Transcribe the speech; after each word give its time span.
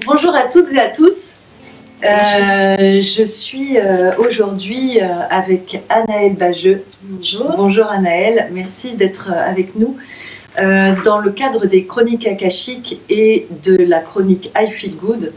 Bonjour 0.00 0.34
à 0.34 0.48
toutes 0.50 0.72
et 0.72 0.80
à 0.80 0.88
tous. 0.88 1.38
Euh, 2.02 3.00
je 3.00 3.22
suis 3.22 3.78
euh, 3.78 4.16
aujourd'hui 4.18 4.98
euh, 5.00 5.06
avec 5.30 5.80
Anaëlle 5.88 6.34
Bageux. 6.34 6.82
Bonjour. 7.02 7.52
Bonjour 7.56 7.86
Anaëlle, 7.86 8.48
merci 8.52 8.94
d'être 8.94 9.30
avec 9.30 9.76
nous 9.76 9.96
dans 10.56 11.18
le 11.18 11.30
cadre 11.30 11.64
des 11.64 11.86
chroniques 11.86 12.26
akashiques 12.26 13.00
et 13.08 13.46
de 13.64 13.74
la 13.74 14.00
chronique 14.00 14.52
I 14.54 14.66
Feel 14.66 14.96
Good 14.96 15.32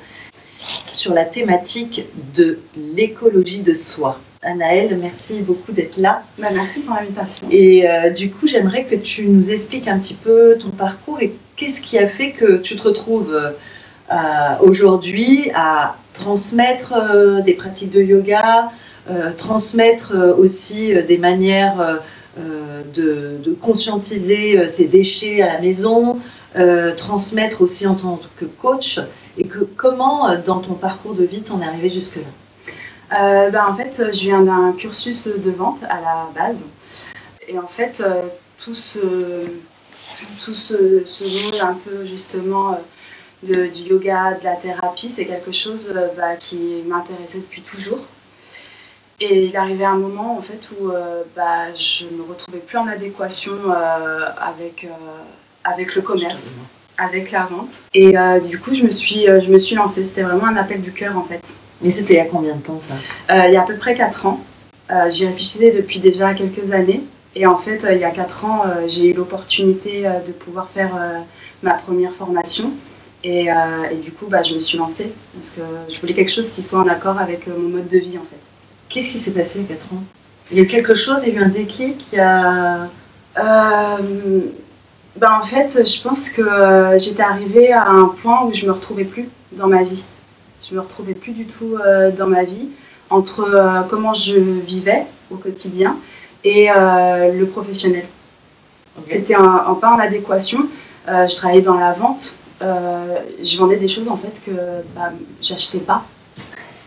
sur 0.91 1.13
la 1.13 1.23
thématique 1.23 2.05
de 2.33 2.59
l'écologie 2.95 3.61
de 3.61 3.73
soi. 3.73 4.19
Anaëlle, 4.41 4.97
merci 5.01 5.39
beaucoup 5.39 5.71
d'être 5.71 5.95
là. 5.95 6.23
Bah, 6.37 6.47
merci 6.53 6.81
pour 6.81 6.95
l'invitation. 6.95 7.47
Et 7.49 7.87
du 8.13 8.29
coup, 8.29 8.45
j'aimerais 8.45 8.83
que 8.83 8.95
tu 8.95 9.25
nous 9.27 9.51
expliques 9.51 9.87
un 9.87 9.99
petit 9.99 10.15
peu 10.15 10.57
ton 10.59 10.71
parcours 10.71 11.21
et 11.21 11.33
qu'est-ce 11.55 11.79
qui 11.79 11.97
a 11.97 12.07
fait 12.07 12.31
que 12.31 12.57
tu 12.57 12.75
te 12.75 12.83
retrouves 12.83 13.33
aujourd'hui 14.61 15.51
à 15.53 15.95
transmettre 16.13 16.93
euh, 16.93 17.41
des 17.41 17.53
pratiques 17.53 17.91
de 17.91 18.01
yoga, 18.01 18.71
euh, 19.09 19.31
transmettre 19.31 20.13
euh, 20.15 20.33
aussi 20.35 20.93
euh, 20.93 21.03
des 21.03 21.17
manières 21.17 21.79
euh, 21.79 21.95
euh, 22.39 22.83
de, 22.93 23.53
conscientiser 23.61 24.57
euh, 24.57 24.67
ses 24.67 24.85
déchets 24.85 25.41
à 25.41 25.53
la 25.53 25.61
maison, 25.61 26.19
euh, 26.55 26.93
transmettre 26.95 27.61
aussi 27.61 27.85
en 27.85 27.95
tant 27.95 28.19
que 28.39 28.45
coach. 28.45 28.99
Et 29.37 29.45
que 29.45 29.59
comment, 29.59 30.29
euh, 30.29 30.37
dans 30.43 30.59
ton 30.59 30.73
parcours 30.73 31.13
de 31.13 31.23
vie, 31.23 31.43
t'en 31.43 31.61
es 31.61 31.65
arrivé 31.65 31.89
jusque-là? 31.89 32.23
Euh, 33.19 33.49
bah, 33.49 33.67
en 33.69 33.75
fait, 33.75 34.01
je 34.13 34.21
viens 34.21 34.41
d'un 34.41 34.73
cursus 34.77 35.27
de 35.27 35.51
vente 35.51 35.79
à 35.83 35.99
la 36.01 36.29
base. 36.33 36.63
Et 37.47 37.59
en 37.59 37.67
fait, 37.67 38.01
euh, 38.03 38.21
tout 38.57 38.73
ce, 38.73 38.99
tout 40.43 40.53
ce, 40.53 41.03
ce 41.05 41.23
monde 41.23 41.55
un 41.61 41.77
peu 41.85 42.05
justement 42.05 42.71
euh, 42.71 42.75
de, 43.45 43.67
du 43.67 43.83
yoga, 43.83 44.33
de 44.33 44.43
la 44.43 44.55
thérapie, 44.55 45.09
c'est 45.09 45.25
quelque 45.25 45.51
chose 45.51 45.91
euh, 45.95 46.07
bah, 46.17 46.35
qui 46.37 46.83
m'intéressait 46.87 47.39
depuis 47.39 47.61
toujours. 47.61 48.01
Et 49.21 49.45
il 49.45 49.55
arrivait 49.55 49.85
un 49.85 49.95
moment 49.95 50.37
en 50.37 50.41
fait 50.41 50.59
où 50.77 50.89
euh, 50.89 51.23
bah, 51.35 51.73
je 51.73 52.03
me 52.05 52.23
retrouvais 52.27 52.57
plus 52.57 52.77
en 52.77 52.87
adéquation 52.87 53.53
euh, 53.53 54.25
avec, 54.37 54.83
euh, 54.83 54.87
avec 55.63 55.95
le 55.95 56.01
commerce, 56.01 56.51
avec 56.97 57.31
la 57.31 57.45
vente. 57.45 57.79
Et 57.93 58.15
du 58.47 58.59
coup, 58.59 58.73
je 58.73 58.83
me 58.83 58.91
suis, 58.91 59.25
je 59.25 59.49
me 59.49 59.57
suis 59.57 59.75
lancée. 59.75 60.03
C'était 60.03 60.23
vraiment 60.23 60.47
un 60.47 60.57
appel 60.57 60.81
du 60.81 60.91
cœur 60.91 61.17
en 61.17 61.23
fait. 61.23 61.55
Et 61.83 61.91
c'était 61.91 62.15
il 62.15 62.17
y 62.17 62.21
a 62.21 62.25
combien 62.25 62.55
de 62.55 62.61
temps 62.61 62.79
ça? 62.79 62.95
Il 63.29 63.53
y 63.53 63.57
a 63.57 63.61
à 63.61 63.65
peu 63.65 63.77
près 63.77 63.95
4 63.95 64.25
ans. 64.25 64.41
J'y 65.07 65.27
réfléchissais 65.27 65.71
depuis 65.71 65.99
déjà 65.99 66.33
quelques 66.33 66.71
années. 66.71 67.01
Et 67.35 67.45
en 67.45 67.57
fait, 67.57 67.85
il 67.91 67.97
y 67.97 68.05
a 68.05 68.11
4 68.11 68.45
ans, 68.45 68.63
j'ai 68.87 69.11
eu 69.11 69.13
l'opportunité 69.13 70.03
de 70.25 70.31
pouvoir 70.31 70.69
faire 70.69 70.91
ma 71.63 71.73
première 71.73 72.13
formation. 72.13 72.71
Et, 73.25 73.49
euh, 73.49 73.55
et 73.91 73.95
du 73.95 74.11
coup, 74.11 74.27
bah, 74.27 74.43
je 74.43 74.53
me 74.53 74.59
suis 74.59 74.77
lancée 74.77 75.11
parce 75.33 75.49
que 75.49 75.61
je 75.89 75.99
voulais 75.99 76.13
quelque 76.13 76.31
chose 76.31 76.51
qui 76.51 76.61
soit 76.61 76.77
en 76.77 76.87
accord 76.87 77.17
avec 77.17 77.47
euh, 77.47 77.57
mon 77.57 77.69
mode 77.69 77.87
de 77.87 77.97
vie 77.97 78.19
en 78.19 78.21
fait. 78.21 78.39
Qu'est-ce 78.87 79.13
qui 79.13 79.17
s'est 79.17 79.31
passé 79.31 79.57
il 79.57 79.63
y 79.63 79.65
a 79.65 79.75
4 79.75 79.93
ans? 79.93 80.03
Il 80.51 80.57
y 80.57 80.59
a 80.59 80.63
eu 80.63 80.67
quelque 80.67 80.93
chose, 80.93 81.23
il 81.23 81.33
y 81.33 81.37
a 81.37 81.41
eu 81.41 81.43
un 81.43 81.49
déclic, 81.49 82.05
il 82.13 82.17
y 82.17 82.21
a... 82.21 82.87
Euh, 83.39 84.41
bah, 85.15 85.39
en 85.41 85.43
fait, 85.43 85.83
je 85.83 86.01
pense 86.03 86.29
que 86.29 86.43
j'étais 86.99 87.23
arrivée 87.23 87.73
à 87.73 87.87
un 87.87 88.09
point 88.09 88.45
où 88.45 88.53
je 88.53 88.67
me 88.67 88.71
retrouvais 88.71 89.05
plus 89.05 89.27
dans 89.53 89.67
ma 89.67 89.81
vie. 89.81 90.05
Je 90.69 90.75
me 90.75 90.79
retrouvais 90.79 91.15
plus 91.15 91.31
du 91.31 91.47
tout 91.47 91.77
euh, 91.83 92.11
dans 92.11 92.27
ma 92.27 92.43
vie 92.43 92.67
entre 93.09 93.85
comment 93.89 94.13
je 94.13 94.35
vivais 94.35 95.05
au 95.31 95.37
quotidien 95.37 95.95
et 96.43 96.67
le 96.67 97.45
professionnel. 97.45 98.05
C'était 99.01 99.35
un, 99.35 99.63
un 99.67 99.73
pas 99.75 99.93
en 99.93 99.99
adéquation. 99.99 100.67
Je 101.07 101.35
travaillais 101.35 101.61
dans 101.61 101.77
la 101.77 101.93
vente. 101.93 102.35
Euh, 102.61 103.19
je 103.43 103.57
vendais 103.57 103.77
des 103.77 103.87
choses 103.87 104.07
en 104.07 104.17
fait 104.17 104.41
que 104.45 104.51
bah, 104.95 105.11
j'achetais 105.41 105.79
pas. 105.79 106.05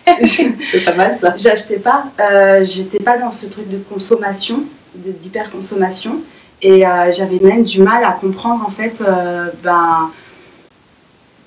C'est 0.25 0.84
pas 0.84 0.95
mal 0.95 1.19
ça. 1.19 1.34
J'achetais 1.37 1.79
pas. 1.79 2.06
Euh, 2.21 2.65
J'étais 2.65 2.99
pas 2.99 3.19
dans 3.19 3.31
ce 3.31 3.47
truc 3.47 3.69
de 3.69 3.78
consommation, 3.78 4.65
d'hyper-consommation. 4.95 6.23
Et 6.61 6.87
euh, 6.87 7.12
j'avais 7.12 7.39
même 7.39 7.62
du 7.62 7.83
mal 7.83 8.03
à 8.05 8.12
comprendre 8.12 8.65
en 8.67 8.71
fait 8.71 9.01
euh, 9.01 9.49
ben, 9.62 10.11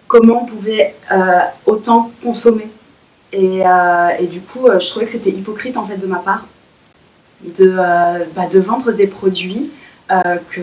comment 0.08 0.44
on 0.44 0.46
pouvait 0.46 0.96
autant 1.66 2.12
consommer. 2.24 2.70
Et, 3.34 3.62
et 4.20 4.28
du 4.28 4.42
coup, 4.42 4.68
je 4.80 4.90
trouvais 4.90 5.06
que 5.06 5.12
c'était 5.12 5.30
hypocrite 5.30 5.78
en 5.78 5.86
fait 5.86 5.96
de 5.96 6.06
ma 6.06 6.18
part 6.18 6.46
de, 7.42 7.76
bah, 8.36 8.48
de 8.52 8.60
vendre 8.60 8.92
des 8.92 9.08
produits 9.08 9.72
que 10.50 10.62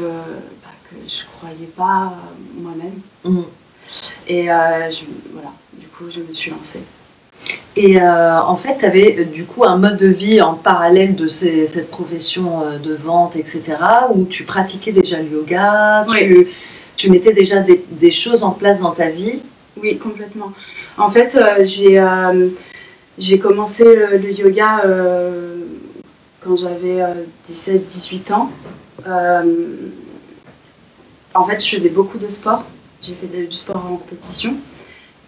je 1.19 1.25
croyais 1.39 1.71
pas 1.77 2.12
euh, 2.12 2.61
moi-même. 2.62 3.01
Mhm. 3.25 3.45
Et 4.29 4.51
euh, 4.51 4.91
je- 4.91 5.05
voilà, 5.33 5.51
du 5.75 5.87
coup, 5.89 6.05
je 6.11 6.21
me 6.21 6.33
suis 6.33 6.51
lancée. 6.51 6.81
Et 7.77 8.01
euh, 8.01 8.41
en 8.43 8.56
fait, 8.56 8.79
tu 8.79 8.84
avais 8.84 9.25
du 9.25 9.45
coup 9.47 9.65
un 9.65 9.77
mode 9.77 9.97
de 9.97 10.09
vie 10.09 10.41
en 10.41 10.55
parallèle 10.55 11.15
de 11.15 11.29
ces- 11.29 11.67
cette 11.67 11.91
profession 11.91 12.62
de 12.83 12.95
vente, 12.95 13.37
etc., 13.37 13.62
où 14.15 14.25
tu 14.25 14.45
pratiquais 14.45 14.93
déjà 14.93 15.19
le 15.23 15.29
yoga, 15.31 16.05
tu, 16.19 16.49
tu 16.97 17.11
mettais 17.11 17.33
déjà 17.33 17.61
des, 17.61 17.85
des 17.91 18.11
choses 18.11 18.43
en 18.43 18.50
place 18.50 18.81
dans 18.81 18.91
ta 18.93 19.09
vie? 19.09 19.41
Oui, 19.81 19.97
complètement. 19.99 20.53
En 20.99 21.11
fait, 21.11 21.37
euh, 21.37 21.62
j'ai 21.62 21.99
euh, 22.00 22.49
j'ai 23.17 23.39
commencé 23.39 23.85
le, 23.85 24.17
le 24.19 24.33
yoga 24.33 24.83
quand 26.45 26.56
j'avais 26.56 27.00
17-18 27.49 28.33
ans. 28.33 28.50
En 31.38 31.44
fait, 31.44 31.65
je 31.65 31.71
faisais 31.71 31.88
beaucoup 31.88 32.19
de 32.19 32.28
sport. 32.28 32.65
J'ai 33.00 33.15
fait 33.15 33.28
du 33.28 33.53
sport 33.53 33.76
en 33.76 33.97
compétition. 33.97 34.56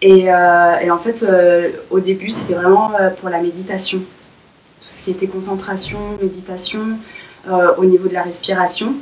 Et, 0.01 0.29
euh, 0.29 0.91
en 0.93 0.97
fait, 0.97 1.23
euh, 1.23 1.69
au 1.89 2.01
début, 2.01 2.29
c'était 2.29 2.55
vraiment 2.55 2.91
euh, 2.99 3.11
pour 3.11 3.29
la 3.29 3.41
méditation. 3.41 3.99
Tout 3.99 4.87
ce 4.89 5.03
qui 5.05 5.11
était 5.11 5.27
concentration, 5.27 5.99
méditation, 6.21 6.97
au 7.77 7.85
niveau 7.85 8.07
de 8.07 8.13
la 8.13 8.23
respiration. 8.23 8.93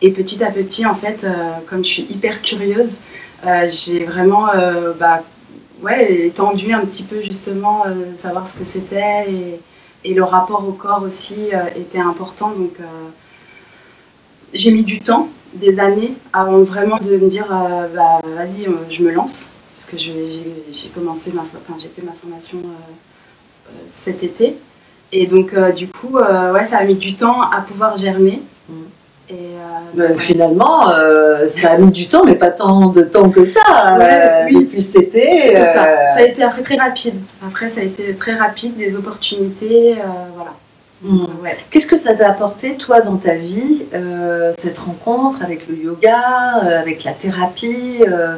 Et 0.00 0.10
petit 0.10 0.42
à 0.44 0.50
petit, 0.50 0.86
en 0.86 0.94
fait, 0.94 1.26
comme 1.68 1.84
je 1.84 1.90
suis 1.90 2.02
hyper 2.04 2.40
curieuse, 2.40 2.96
j'ai 3.66 4.04
vraiment 4.04 4.46
bah, 4.98 5.22
ouais, 5.82 6.26
étendu 6.26 6.72
un 6.72 6.80
petit 6.80 7.02
peu 7.02 7.20
justement 7.20 7.84
savoir 8.14 8.48
ce 8.48 8.58
que 8.58 8.64
c'était 8.64 9.26
et, 10.04 10.14
le 10.14 10.24
rapport 10.24 10.66
au 10.66 10.72
corps 10.72 11.02
aussi 11.02 11.50
était 11.76 12.00
important. 12.00 12.50
Donc 12.50 12.76
j'ai 14.54 14.72
mis 14.72 14.84
du 14.84 15.00
temps, 15.00 15.28
des 15.54 15.78
années, 15.78 16.14
avant 16.32 16.62
vraiment 16.62 16.98
de 16.98 17.16
me 17.16 17.28
dire 17.28 17.46
euh, 17.50 17.86
bah, 17.94 18.20
vas-y, 18.36 18.66
euh, 18.66 18.72
je 18.90 19.02
me 19.02 19.10
lance. 19.10 19.50
Parce 19.74 19.86
que 19.86 19.96
j'ai 19.96 20.88
commencé 20.94 21.32
ma, 21.32 21.42
enfin, 21.42 21.78
j'ai 21.78 21.88
fait 21.88 22.02
ma 22.02 22.12
formation 22.12 22.58
euh, 22.58 23.70
cet 23.86 24.22
été. 24.22 24.56
Et 25.12 25.26
donc, 25.26 25.52
euh, 25.54 25.72
du 25.72 25.88
coup, 25.88 26.18
ouais, 26.18 26.64
ça 26.64 26.78
a 26.78 26.84
mis 26.84 26.94
du 26.94 27.14
temps 27.14 27.42
à 27.42 27.60
pouvoir 27.62 27.96
germer. 27.96 28.42
Mm. 28.68 28.74
Et. 29.30 30.16
Finalement, 30.16 30.90
ça 31.46 31.72
a 31.72 31.78
mis 31.78 31.90
du 31.90 32.06
temps, 32.08 32.24
mais 32.24 32.34
pas 32.34 32.50
tant 32.50 32.88
de 32.88 33.02
temps 33.02 33.30
que 33.30 33.44
ça. 33.44 33.96
Ouais, 33.98 34.44
oui. 34.46 34.64
Depuis 34.64 34.80
cet 34.80 34.96
été. 34.96 35.52
Ça. 35.52 35.74
Ça 35.74 36.16
a 36.16 36.22
été 36.22 36.42
après 36.42 36.62
très 36.62 36.76
rapide. 36.76 37.14
Après, 37.46 37.68
ça 37.68 37.80
a 37.80 37.84
été 37.84 38.14
très 38.14 38.34
rapide, 38.34 38.76
des 38.76 38.96
opportunités, 38.96 39.96
voilà. 40.34 40.52
Qu'est-ce 41.70 41.86
que 41.86 41.96
ça 41.96 42.14
t'a 42.14 42.30
apporté, 42.30 42.76
toi, 42.76 43.00
dans 43.00 43.16
ta 43.16 43.34
vie, 43.34 43.82
euh, 43.92 44.52
cette 44.56 44.78
rencontre 44.78 45.42
avec 45.42 45.66
le 45.68 45.76
yoga, 45.76 46.62
euh, 46.64 46.80
avec 46.80 47.02
la 47.02 47.12
thérapie 47.12 48.04
euh, 48.06 48.36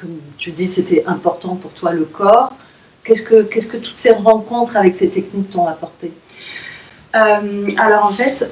Comme 0.00 0.18
tu 0.36 0.50
dis, 0.52 0.68
c'était 0.68 1.04
important 1.06 1.56
pour 1.56 1.72
toi 1.72 1.92
le 1.92 2.04
corps. 2.04 2.52
Qu'est-ce 3.04 3.22
que, 3.22 3.42
que 3.42 3.76
toutes 3.76 3.98
ces 3.98 4.12
rencontres 4.12 4.76
avec 4.76 4.94
ces 4.94 5.08
techniques 5.08 5.50
t'ont 5.50 5.66
apporté? 5.66 6.12
Alors 7.12 8.06
en 8.06 8.10
fait, 8.10 8.50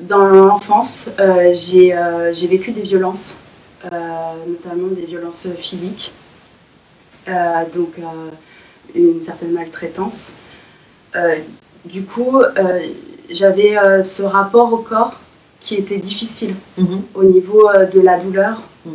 dans 0.00 0.24
l'enfance, 0.24 1.08
j'ai 1.52 1.96
j'ai 2.32 2.48
vécu 2.48 2.72
des 2.72 2.80
violences, 2.80 3.38
notamment 3.84 4.88
des 4.88 5.04
violences 5.04 5.48
physiques, 5.58 6.12
donc 7.72 7.92
une 8.94 9.22
certaine 9.22 9.52
maltraitance. 9.52 10.34
Euh, 11.16 11.36
du 11.84 12.02
coup, 12.02 12.40
euh, 12.40 12.80
j'avais 13.30 13.76
euh, 13.78 14.02
ce 14.02 14.22
rapport 14.22 14.72
au 14.72 14.78
corps 14.78 15.14
qui 15.60 15.76
était 15.76 15.98
difficile 15.98 16.54
Mhm. 16.76 17.02
au 17.14 17.24
niveau 17.24 17.68
de 17.92 18.00
la 18.00 18.18
douleur, 18.18 18.62
Mhm. 18.84 18.94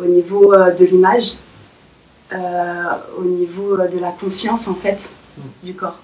au 0.00 0.04
niveau 0.06 0.54
de 0.56 0.84
l'image, 0.84 1.34
au 3.18 3.24
niveau 3.24 3.76
de 3.76 3.98
la 4.00 4.10
conscience 4.20 4.68
en 4.68 4.74
fait 4.74 5.10
du 5.62 5.74
corps. 5.74 5.98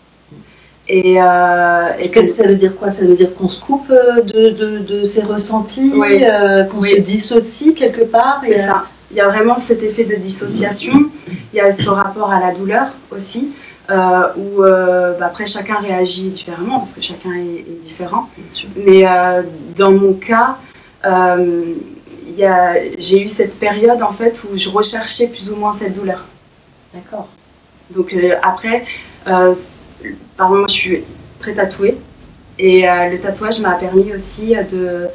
Et, 0.87 1.17
euh, 1.19 1.89
Et 1.99 2.11
qu'est-ce 2.11 2.37
que 2.37 2.43
ça 2.43 2.49
veut 2.49 2.57
dire 2.57 2.77
quoi? 2.77 2.91
Ça 2.91 3.07
veut 3.07 3.15
dire 3.15 3.35
qu'on 3.35 3.49
se 3.49 3.61
coupe 3.61 3.89
de, 3.89 4.51
de, 4.51 4.79
de 4.81 5.05
ses 5.05 5.23
ressentis, 5.23 5.93
Oui. 5.95 6.23
euh, 6.25 6.65
qu'on 6.65 6.81
Oui. 6.81 6.91
se 6.91 7.01
dissocie 7.01 7.73
quelque 7.75 8.03
part? 8.05 8.43
C'est 8.45 8.59
ça. 8.59 8.85
Il 9.11 9.17
y 9.17 9.21
a 9.21 9.29
vraiment 9.29 9.57
cet 9.57 9.83
effet 9.83 10.05
de 10.05 10.17
dissociation. 10.17 10.93
Il 11.53 11.57
y 11.57 11.61
a 11.61 11.71
ce 11.73 11.89
rapport 11.89 12.31
à 12.31 12.41
la 12.41 12.53
douleur 12.53 12.89
aussi, 13.11 13.53
euh, 13.91 14.33
où 14.37 14.63
euh, 14.63 15.19
bah, 15.19 15.27
après 15.27 15.45
chacun 15.45 15.75
réagit 15.75 16.31
différemment 16.31 16.79
parce 16.79 16.95
que 16.95 17.03
chacun 17.03 17.33
est, 17.35 17.61
est 17.69 17.81
différent. 17.83 18.31
Mais 18.77 19.07
euh, 19.07 19.43
dans 19.77 19.93
mon 19.93 20.15
cas, 20.15 20.57
j'ai 22.99 23.23
eu 23.23 23.29
cette 23.29 23.59
période 23.59 24.01
en 24.01 24.13
fait 24.13 24.43
où 24.45 24.57
je 24.57 24.71
recherchais 24.71 25.29
plus 25.29 25.51
ou 25.51 25.57
moins 25.57 25.75
cette 25.75 25.93
douleur. 25.93 26.25
D'accord. 26.95 27.29
Donc 27.91 28.17
après, 28.43 28.87
par 29.25 30.49
moi 30.49 30.65
je 30.67 30.73
suis 30.73 31.05
très 31.39 31.53
tatouée 31.53 31.99
et 32.59 32.83
le 32.87 33.19
tatouage 33.19 33.61
m'a 33.61 33.75
permis 33.75 34.15
aussi 34.15 34.55
de, 34.71 35.09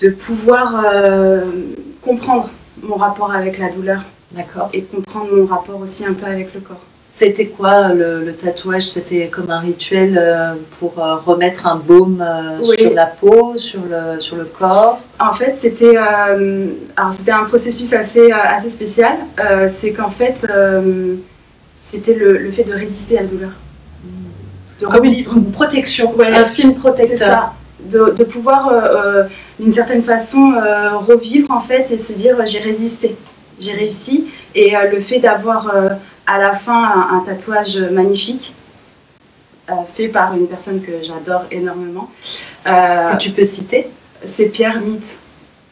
de 0.00 0.08
pouvoir 0.10 0.84
comprendre 2.02 2.50
mon 2.82 2.96
rapport 2.96 3.30
avec 3.32 3.58
la 3.58 3.70
douleur 3.70 4.02
D'accord. 4.32 4.70
et 4.72 4.82
comprendre 4.82 5.28
mon 5.32 5.46
rapport 5.46 5.80
aussi 5.80 6.04
un 6.04 6.14
peu 6.14 6.26
avec 6.26 6.52
le 6.52 6.60
corps. 6.60 6.80
C'était 7.14 7.48
quoi 7.48 7.92
le, 7.92 8.24
le 8.24 8.32
tatouage? 8.34 8.84
C'était 8.88 9.28
comme 9.28 9.50
un 9.50 9.58
rituel 9.60 10.18
euh, 10.18 10.54
pour 10.78 10.98
euh, 10.98 11.16
remettre 11.16 11.66
un 11.66 11.76
baume 11.76 12.24
euh, 12.26 12.58
Oui. 12.64 12.76
sur 12.78 12.94
la 12.94 13.04
peau, 13.06 13.52
sur 13.56 13.80
le, 13.82 14.18
sur 14.18 14.36
le 14.36 14.44
corps? 14.46 14.98
En 15.20 15.32
fait, 15.34 15.54
c'était 15.54 15.96
euh, 15.98 16.68
un 16.96 17.44
processus 17.44 17.92
assez, 17.92 18.32
euh, 18.32 18.56
assez 18.56 18.70
spécial. 18.70 19.12
Euh, 19.38 19.68
c'est 19.68 19.90
qu'en 19.92 20.08
fait, 20.10 20.46
euh, 20.50 21.16
c'était 21.76 22.14
le, 22.14 22.38
le 22.38 22.50
fait 22.50 22.64
de 22.64 22.72
résister 22.72 23.18
à 23.18 23.22
la 23.22 23.28
douleur. 23.28 23.50
De 24.80 24.86
Comme 24.86 25.04
une, 25.04 25.52
protection, 25.52 26.14
Ouais. 26.16 26.28
un 26.28 26.46
film 26.46 26.74
protecteur. 26.74 27.18
C'est 27.18 27.24
ça. 27.24 27.52
De, 27.90 28.14
de 28.16 28.24
pouvoir, 28.24 28.68
euh, 28.68 28.80
euh, 28.80 29.24
d'une 29.60 29.72
certaine 29.72 30.02
façon, 30.02 30.54
euh, 30.54 30.96
revivre 30.96 31.50
en 31.50 31.60
fait 31.60 31.90
et 31.90 31.98
se 31.98 32.14
dire 32.14 32.36
euh, 32.40 32.44
j'ai 32.46 32.60
résisté, 32.60 33.16
j'ai 33.60 33.72
réussi. 33.72 34.28
Et 34.54 34.74
euh, 34.76 34.90
le 34.90 35.00
fait 35.00 35.18
d'avoir 35.18 35.74
euh, 35.74 35.90
à 36.26 36.38
la 36.38 36.54
fin 36.54 36.84
un, 36.84 37.16
un 37.16 37.20
tatouage 37.20 37.78
magnifique, 37.78 38.54
euh, 39.70 39.74
fait 39.94 40.08
par 40.08 40.34
une 40.34 40.46
personne 40.48 40.80
que 40.82 41.02
j'adore 41.02 41.44
énormément, 41.50 42.10
euh, 42.66 43.12
Que 43.12 43.18
tu 43.18 43.30
peux 43.30 43.44
citer? 43.44 43.88
C'est 44.24 44.46
Pierre 44.46 44.80
Mitt. 44.80 45.16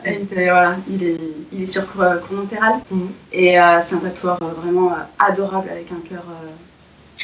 Il, 0.06 0.12
était- 0.12 0.44
voilà, 0.44 0.76
il, 0.88 1.02
est, 1.04 1.20
il 1.52 1.62
est 1.62 1.66
sur 1.66 1.84
euh, 2.00 2.16
Cournonterral 2.18 2.74
Mhm. 2.90 3.08
et 3.32 3.56
c'est 3.82 3.94
un 3.94 3.98
tatoueur 3.98 4.38
vraiment 4.62 4.92
adorable 5.18 5.68
avec 5.70 5.88
un 5.92 6.00
cœur. 6.08 6.24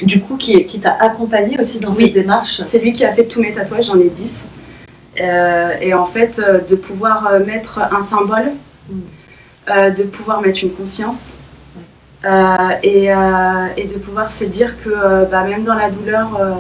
Du 0.03 0.21
coup, 0.21 0.37
qui, 0.37 0.67
qui 0.67 0.79
t'a 0.79 0.93
accompagné 1.01 1.59
aussi 1.59 1.79
dans 1.79 1.91
Oui. 1.95 2.05
cette 2.05 2.13
démarche? 2.13 2.61
C'est 2.67 2.79
lui 2.81 2.93
qui 2.93 3.03
a 3.05 3.15
fait 3.15 3.25
tous 3.25 3.41
mes 3.41 3.53
tatouages, 3.55 3.87
j'en 3.87 3.99
ai 3.99 4.11
10. 4.11 4.47
Euh, 5.19 5.71
et 5.81 5.95
en 5.95 6.05
fait, 6.05 6.39
de 6.69 6.75
pouvoir 6.77 7.31
mettre 7.47 7.79
un 7.91 8.03
symbole, 8.03 8.53
Mm. 8.91 9.01
euh, 9.71 9.91
de 9.91 10.03
pouvoir 10.05 10.43
mettre 10.43 10.63
une 10.63 10.73
conscience, 10.73 11.35
et, 12.25 13.13
euh, 13.13 13.67
et 13.77 13.85
de 13.87 13.95
pouvoir 13.99 14.31
se 14.31 14.45
dire 14.45 14.75
que 14.83 14.91
euh, 14.91 15.25
bah, 15.25 15.45
même 15.45 15.63
dans 15.65 15.75
la 15.75 15.91
douleur, 15.91 16.37
euh, 16.41 16.53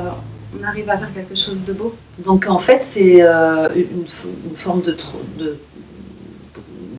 on 0.58 0.64
arrive 0.64 0.88
à 0.90 0.96
faire 0.98 1.12
quelque 1.14 1.36
chose 1.36 1.64
de 1.64 1.72
beau. 1.72 1.94
Donc 2.24 2.46
en 2.48 2.58
fait, 2.58 2.82
c'est 2.82 3.22
euh, 3.22 3.68
une, 3.74 4.04
une 4.50 4.56
forme 4.56 4.82
de, 4.82 4.92
tr- 4.92 5.38
de 5.38 5.58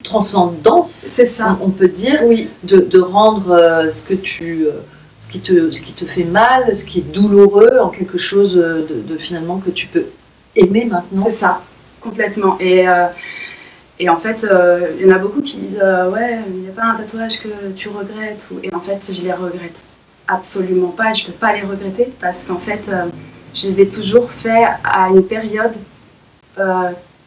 transcendance, 0.04 0.90
C'est 0.92 1.26
ça. 1.26 1.58
on, 1.62 1.68
on 1.68 1.70
peut 1.70 1.88
dire, 1.88 2.22
Oui, 2.26 2.50
de, 2.64 2.78
de 2.78 3.00
rendre 3.00 3.52
euh, 3.52 3.90
ce 3.90 4.04
que 4.04 4.14
tu, 4.14 4.66
euh, 4.66 4.72
ce 5.20 5.28
qui 5.28 5.40
te, 5.40 5.72
ce 5.72 5.82
qui 5.82 5.94
te 5.94 6.06
fait 6.06 6.24
mal, 6.24 6.76
ce 6.76 6.86
qui 6.86 7.00
est 7.00 7.12
douloureux, 7.14 7.80
en 7.82 7.90
quelque 7.90 8.18
chose 8.18 8.56
de, 8.56 8.86
de 9.08 9.18
finalement 9.18 9.58
que 9.58 9.70
tu 9.72 9.88
peux 9.88 10.06
aimer 10.56 10.86
maintenant. 10.86 11.24
c'est 11.26 11.32
ça, 11.32 11.62
complètement. 12.02 12.58
Et, 12.60 12.88
euh, 12.88 13.06
et 14.00 14.10
en 14.10 14.18
fait, 14.18 14.44
euh, 14.44 14.90
il 15.00 15.08
y 15.08 15.12
en 15.12 15.16
a 15.16 15.20
beaucoup 15.20 15.42
qui 15.42 15.58
disent 15.58 15.80
euh, 15.82 16.10
Ouais, 16.12 16.40
il 16.48 16.54
n'y 16.62 16.68
a 16.70 16.72
pas 16.72 16.86
un 16.86 16.96
tatouage 16.96 17.40
que 17.42 17.48
tu 17.76 17.90
regrettes. 17.90 18.48
Ou... 18.52 18.60
Et 18.64 18.74
en 18.74 18.80
fait, 18.80 19.10
je 19.12 19.24
les 19.24 19.34
regrette 19.34 19.84
absolument 20.28 20.90
pas. 20.90 21.14
Je 21.14 21.24
ne 21.24 21.28
peux 21.28 21.34
pas 21.34 21.54
les 21.54 21.62
regretter 21.62 22.14
parce 22.20 22.44
qu'en 22.44 22.58
fait, 22.60 22.88
euh, 22.90 23.06
je 23.54 23.68
les 23.68 23.82
ai 23.82 23.90
toujours 23.90 24.30
faits 24.32 24.68
à 24.84 25.08
une 25.10 25.24
période 25.24 25.74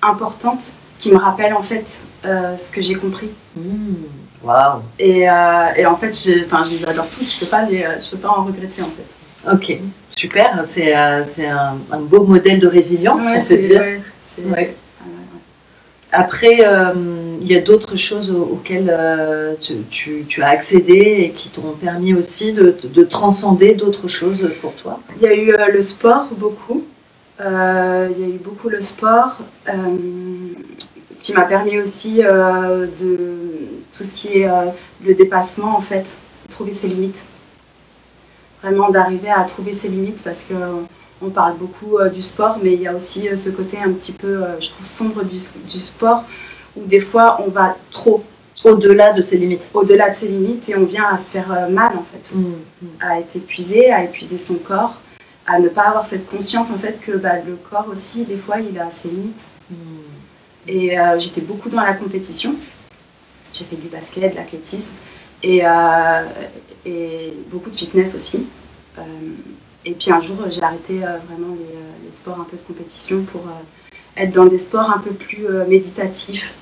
importante 0.03 0.75
qui 0.99 1.13
me 1.13 1.17
rappelle 1.19 1.55
en 1.55 1.63
fait 1.63 2.03
ce 2.25 2.71
que 2.73 2.83
j'ai 2.83 2.95
compris. 2.95 3.31
Mmh. 3.57 3.95
Waouh. 4.43 4.81
Et, 4.99 5.21
et 5.21 5.87
en 5.87 5.97
fait, 5.97 6.13
je, 6.13 6.33
je 6.65 6.75
les 6.77 6.85
adore 6.87 7.09
tous. 7.09 7.39
Je 7.41 7.45
peux 7.45 7.71
les, 7.71 7.87
je 8.01 8.11
peux 8.11 8.17
pas 8.19 8.29
en 8.31 8.45
regretter 8.45 8.83
en 8.83 8.87
fait. 8.87 9.51
Ok, 9.53 9.79
super. 10.17 10.61
C'est 10.65 10.93
un, 10.95 11.23
un 11.91 12.01
beau 12.01 12.25
modèle 12.25 12.59
de 12.61 12.67
résilience, 12.67 13.25
Ouais, 13.25 13.37
on 13.37 13.41
peut 13.41 13.47
c'est- 13.47 13.59
dire. 13.59 13.81
ouais, 13.81 14.03
c'est- 14.29 14.43
Ouais. 14.43 14.51
ouais, 14.51 14.57
ouais. 14.67 14.75
Après, 16.13 16.59
euh, 16.67 16.93
il 17.41 17.47
y 17.47 17.57
a 17.57 17.61
d'autres 17.61 17.95
choses 17.97 18.31
au- 18.31 18.43
auxquelles 18.55 18.93
euh, 18.93 19.55
tu, 19.91 20.43
as 20.43 20.49
accédé 20.49 20.95
et 21.21 21.31
qui 21.31 21.49
t'ont 21.51 21.73
permis 21.81 22.15
aussi 22.15 22.53
de, 22.53 22.75
de- 22.83 22.89
de 22.89 23.05
transcender 23.05 23.75
d'autres 23.75 24.09
choses 24.09 24.49
pour 24.61 24.75
toi. 24.75 25.01
Il 25.17 25.23
y 25.23 25.27
a 25.29 25.35
eu 25.35 25.53
euh, 25.53 25.69
le 25.73 25.83
sport, 25.83 26.27
beaucoup. 26.37 26.85
Il 27.41 27.47
y 27.47 28.25
a 28.25 28.29
eu 28.29 28.39
beaucoup 28.39 28.69
le 28.69 28.83
sport, 28.83 29.39
qui 31.21 31.33
m'a 31.33 31.43
permis 31.47 31.79
aussi 31.81 32.17
de 32.19 32.91
tout 33.91 34.05
ce 34.05 34.15
qui 34.15 34.41
est 34.41 34.49
le 35.03 35.15
dépassement, 35.15 35.75
en 35.75 35.81
fait, 35.81 36.19
trouver 36.51 36.75
ses 36.75 36.89
limites. 36.89 37.25
Vraiment 38.63 38.91
d'arriver 38.91 39.31
à 39.31 39.45
trouver 39.45 39.73
ses 39.73 39.89
limites 39.89 40.23
parce 40.23 40.43
que 40.43 40.53
on 41.23 41.31
parle 41.31 41.57
beaucoup 41.57 41.99
euh, 41.99 42.09
du 42.09 42.23
sport, 42.23 42.59
mais 42.63 42.73
il 42.73 42.83
y 42.83 42.87
a 42.87 42.95
aussi 42.95 43.29
euh, 43.29 43.37
ce 43.37 43.51
côté 43.51 43.79
un 43.79 43.93
petit 43.93 44.13
peu, 44.13 44.43
euh, 44.43 44.61
je 44.61 44.71
trouve, 44.71 44.87
sombre 44.87 45.23
du, 45.25 45.37
du 45.69 45.79
sport, 45.79 46.25
où 46.77 46.85
des 46.85 47.01
fois 47.01 47.43
on 47.47 47.51
va 47.51 47.77
trop 47.91 48.25
Au-delà 48.65 49.13
de 49.13 49.21
ses 49.21 49.37
limites. 49.37 49.71
au-delà 49.75 50.11
de 50.11 50.15
ses 50.15 50.29
limites 50.29 50.69
et 50.69 50.77
on 50.77 50.85
vient 50.85 51.07
à 51.13 51.17
se 51.17 51.31
faire 51.31 51.69
mal, 51.71 51.93
en 51.97 52.05
fait 52.05 52.35
à 53.01 53.19
être 53.19 53.37
épuisé, 53.37 53.91
à 53.91 54.05
épuiser 54.05 54.39
son 54.39 54.55
corps, 54.57 54.97
à 55.47 55.59
ne 55.59 55.69
pas 55.69 55.83
avoir 55.83 56.07
cette 56.07 56.29
conscience 56.29 56.71
en 56.71 56.79
fait 56.79 57.01
que 57.01 57.13
bah, 57.13 57.37
le 57.47 57.57
corps 57.57 57.87
aussi, 57.91 58.25
des 58.25 58.37
fois, 58.37 58.61
il 58.61 58.79
a 58.79 58.91
ses 58.91 59.09
limites. 59.09 59.45
Et 60.69 60.99
euh, 60.99 61.19
j'étais 61.19 61.41
beaucoup 61.41 61.69
dans 61.69 61.81
la 61.81 61.95
compétition. 61.95 62.55
J'ai 63.53 63.65
fait 63.65 63.77
du 63.77 63.89
basket, 63.89 64.33
de 64.33 64.37
l'athlétisme 64.37 64.95
et, 65.43 65.63
et 66.87 67.35
beaucoup 67.51 67.71
de 67.71 67.77
fitness 67.77 68.15
aussi. 68.15 68.47
Euh, 68.99 69.03
et 69.85 69.93
puis 69.93 70.11
un 70.13 70.21
jour, 70.21 70.37
j'ai 70.51 70.63
arrêté 70.63 71.03
euh, 71.05 71.17
vraiment 71.29 71.55
les, 71.55 71.75
euh, 71.77 72.05
les 72.05 72.13
sports 72.13 72.39
un 72.41 72.45
peu 72.51 72.57
de 72.57 72.63
compétition 72.63 73.23
pour 73.23 73.43
euh, 73.43 74.23
être 74.23 74.33
dans 74.33 74.45
des 74.47 74.59
sports 74.59 74.91
un 74.95 74.99
peu 74.99 75.11
plus 75.11 75.47
euh, 75.47 75.65
méditatifs. 75.67 76.55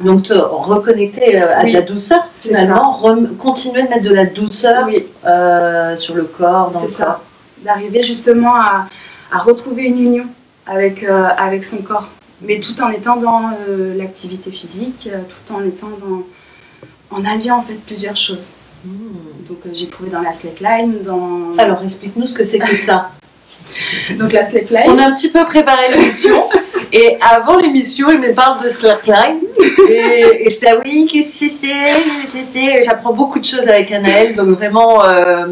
Donc 0.00 0.24
te 0.24 0.34
reconnecter 0.34 1.42
euh, 1.42 1.56
à 1.58 1.64
Oui, 1.64 1.70
de 1.72 1.76
la 1.78 1.82
douceur 1.82 2.24
finalement, 2.36 3.00
continuer 3.38 3.82
de 3.82 3.88
mettre 3.88 4.02
de 4.04 4.14
la 4.14 4.26
douceur 4.26 4.86
Oui, 4.86 5.06
euh, 5.26 5.96
sur 5.96 6.14
le 6.14 6.24
corps, 6.24 6.70
dans 6.70 6.78
C'est 6.80 6.86
le 6.86 6.92
ça. 6.92 7.04
corps. 7.04 7.22
d'arriver 7.64 8.02
justement 8.04 8.54
à, 8.54 8.86
à 9.32 9.38
retrouver 9.38 9.84
une 9.84 9.98
union 10.00 10.26
avec, 10.66 11.02
euh, 11.02 11.24
avec 11.36 11.64
son 11.64 11.78
corps, 11.78 12.08
mais 12.42 12.60
tout 12.60 12.80
en 12.82 12.90
étant 12.90 13.16
dans 13.16 13.50
euh, 13.68 13.96
l'activité 13.96 14.50
physique, 14.52 15.08
euh, 15.12 15.18
tout 15.28 15.52
en 15.54 15.64
étant 15.64 15.88
dans, 15.88 16.22
en 17.16 17.24
alliant 17.24 17.56
en 17.56 17.62
fait 17.62 17.74
plusieurs 17.84 18.16
choses. 18.16 18.52
Donc 18.84 19.58
euh, 19.66 19.70
j'ai 19.72 19.86
trouvé 19.88 20.10
dans 20.10 20.20
la 20.20 20.32
slackline, 20.32 21.02
dans 21.02 21.50
Alors 21.58 21.82
explique-nous 21.82 22.26
ce 22.26 22.34
que 22.34 22.44
c'est 22.44 22.58
que 22.58 22.76
ça. 22.76 23.10
donc 24.18 24.32
la 24.32 24.48
slackline. 24.48 24.84
On 24.86 24.98
a 24.98 25.06
un 25.06 25.12
petit 25.12 25.30
peu 25.30 25.44
préparé 25.44 25.92
l'émission. 25.94 26.48
Et 26.90 27.18
avant 27.20 27.58
l'émission, 27.58 28.08
il 28.10 28.18
me 28.18 28.32
parle 28.32 28.62
de 28.62 28.68
slackline. 28.68 29.40
Et, 29.90 30.46
et 30.46 30.50
j'étais, 30.50 30.68
ah 30.72 30.80
oui, 30.84 31.06
qu'est-ce 31.10 31.40
que 31.40 31.50
c'est 31.50 32.02
Qu'est-ce 32.02 32.22
que 32.32 32.58
c'est 32.58 32.82
J'apprends 32.84 33.12
beaucoup 33.12 33.38
de 33.38 33.44
choses 33.44 33.68
avec 33.68 33.92
Anaëlle. 33.92 34.34
Donc 34.36 34.48
vraiment, 34.56 35.04
euh, 35.04 35.48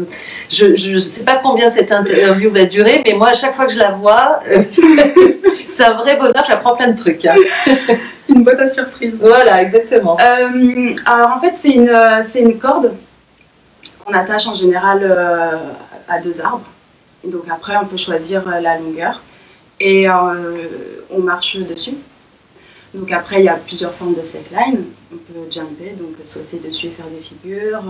je 0.49 0.93
ne 0.93 0.99
sais 0.99 1.23
pas 1.23 1.39
combien 1.43 1.69
cette 1.69 1.91
interview 1.91 2.49
va 2.51 2.65
durer, 2.65 3.03
mais 3.05 3.13
moi, 3.13 3.29
à 3.29 3.33
chaque 3.33 3.53
fois 3.53 3.65
que 3.67 3.73
je 3.73 3.77
la 3.77 3.91
vois, 3.91 4.39
euh, 4.49 4.63
c'est 5.69 5.83
un 5.83 5.93
vrai 5.93 6.15
bonheur. 6.15 6.43
J'apprends 6.47 6.75
plein 6.75 6.87
de 6.89 6.97
trucs. 6.97 7.23
hein. 7.25 7.35
une 8.29 8.43
boîte 8.43 8.59
à 8.59 8.67
surprise. 8.67 9.15
Voilà, 9.19 9.61
exactement. 9.61 10.17
Euh, 10.19 10.93
alors 11.05 11.33
en 11.37 11.39
fait 11.39 11.53
c'est 11.53 11.69
une, 11.69 11.91
c'est 12.21 12.41
une 12.41 12.57
corde 12.57 12.91
qu'on 14.07 14.13
attache 14.13 14.47
en 14.47 14.53
général 14.53 14.99
euh, 15.03 15.57
à 16.07 16.19
deux 16.21 16.41
arbres. 16.41 16.67
Donc 17.23 17.43
après 17.49 17.75
on 17.77 17.85
peut 17.85 17.97
choisir 17.97 18.47
euh, 18.47 18.59
la 18.61 18.79
longueur 18.79 19.21
et 19.79 20.09
euh, 20.09 21.03
on 21.09 21.19
marche 21.19 21.57
dessus. 21.57 21.95
Donc 22.93 23.11
après 23.11 23.41
il 23.41 23.45
y 23.45 23.49
a 23.49 23.55
plusieurs 23.55 23.93
formes 23.93 24.15
de 24.15 24.21
slackline. 24.21 24.85
On 25.11 25.17
peut 25.17 25.51
jumper, 25.51 25.91
donc 25.91 26.15
sauter 26.23 26.57
dessus 26.57 26.87
et 26.87 26.91
faire 26.91 27.07
des 27.07 27.19
figures. 27.19 27.83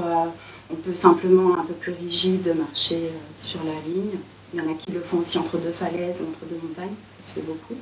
On 0.72 0.76
peut 0.76 0.96
simplement 0.96 1.58
un 1.60 1.64
peu 1.64 1.74
plus 1.74 1.94
rigide 1.94 2.54
marcher 2.58 3.12
sur 3.38 3.60
la 3.64 3.80
ligne. 3.88 4.18
Il 4.54 4.60
y 4.60 4.62
en 4.62 4.72
a 4.72 4.76
qui 4.76 4.92
le 4.92 5.02
font 5.02 5.20
aussi 5.20 5.38
entre 5.38 5.58
deux 5.58 5.72
falaises 5.72 6.22
ou 6.22 6.30
entre 6.30 6.46
deux 6.50 6.60
montagnes, 6.62 6.96
ça 7.20 7.30
se 7.30 7.34
fait 7.36 7.46
beaucoup. 7.46 7.76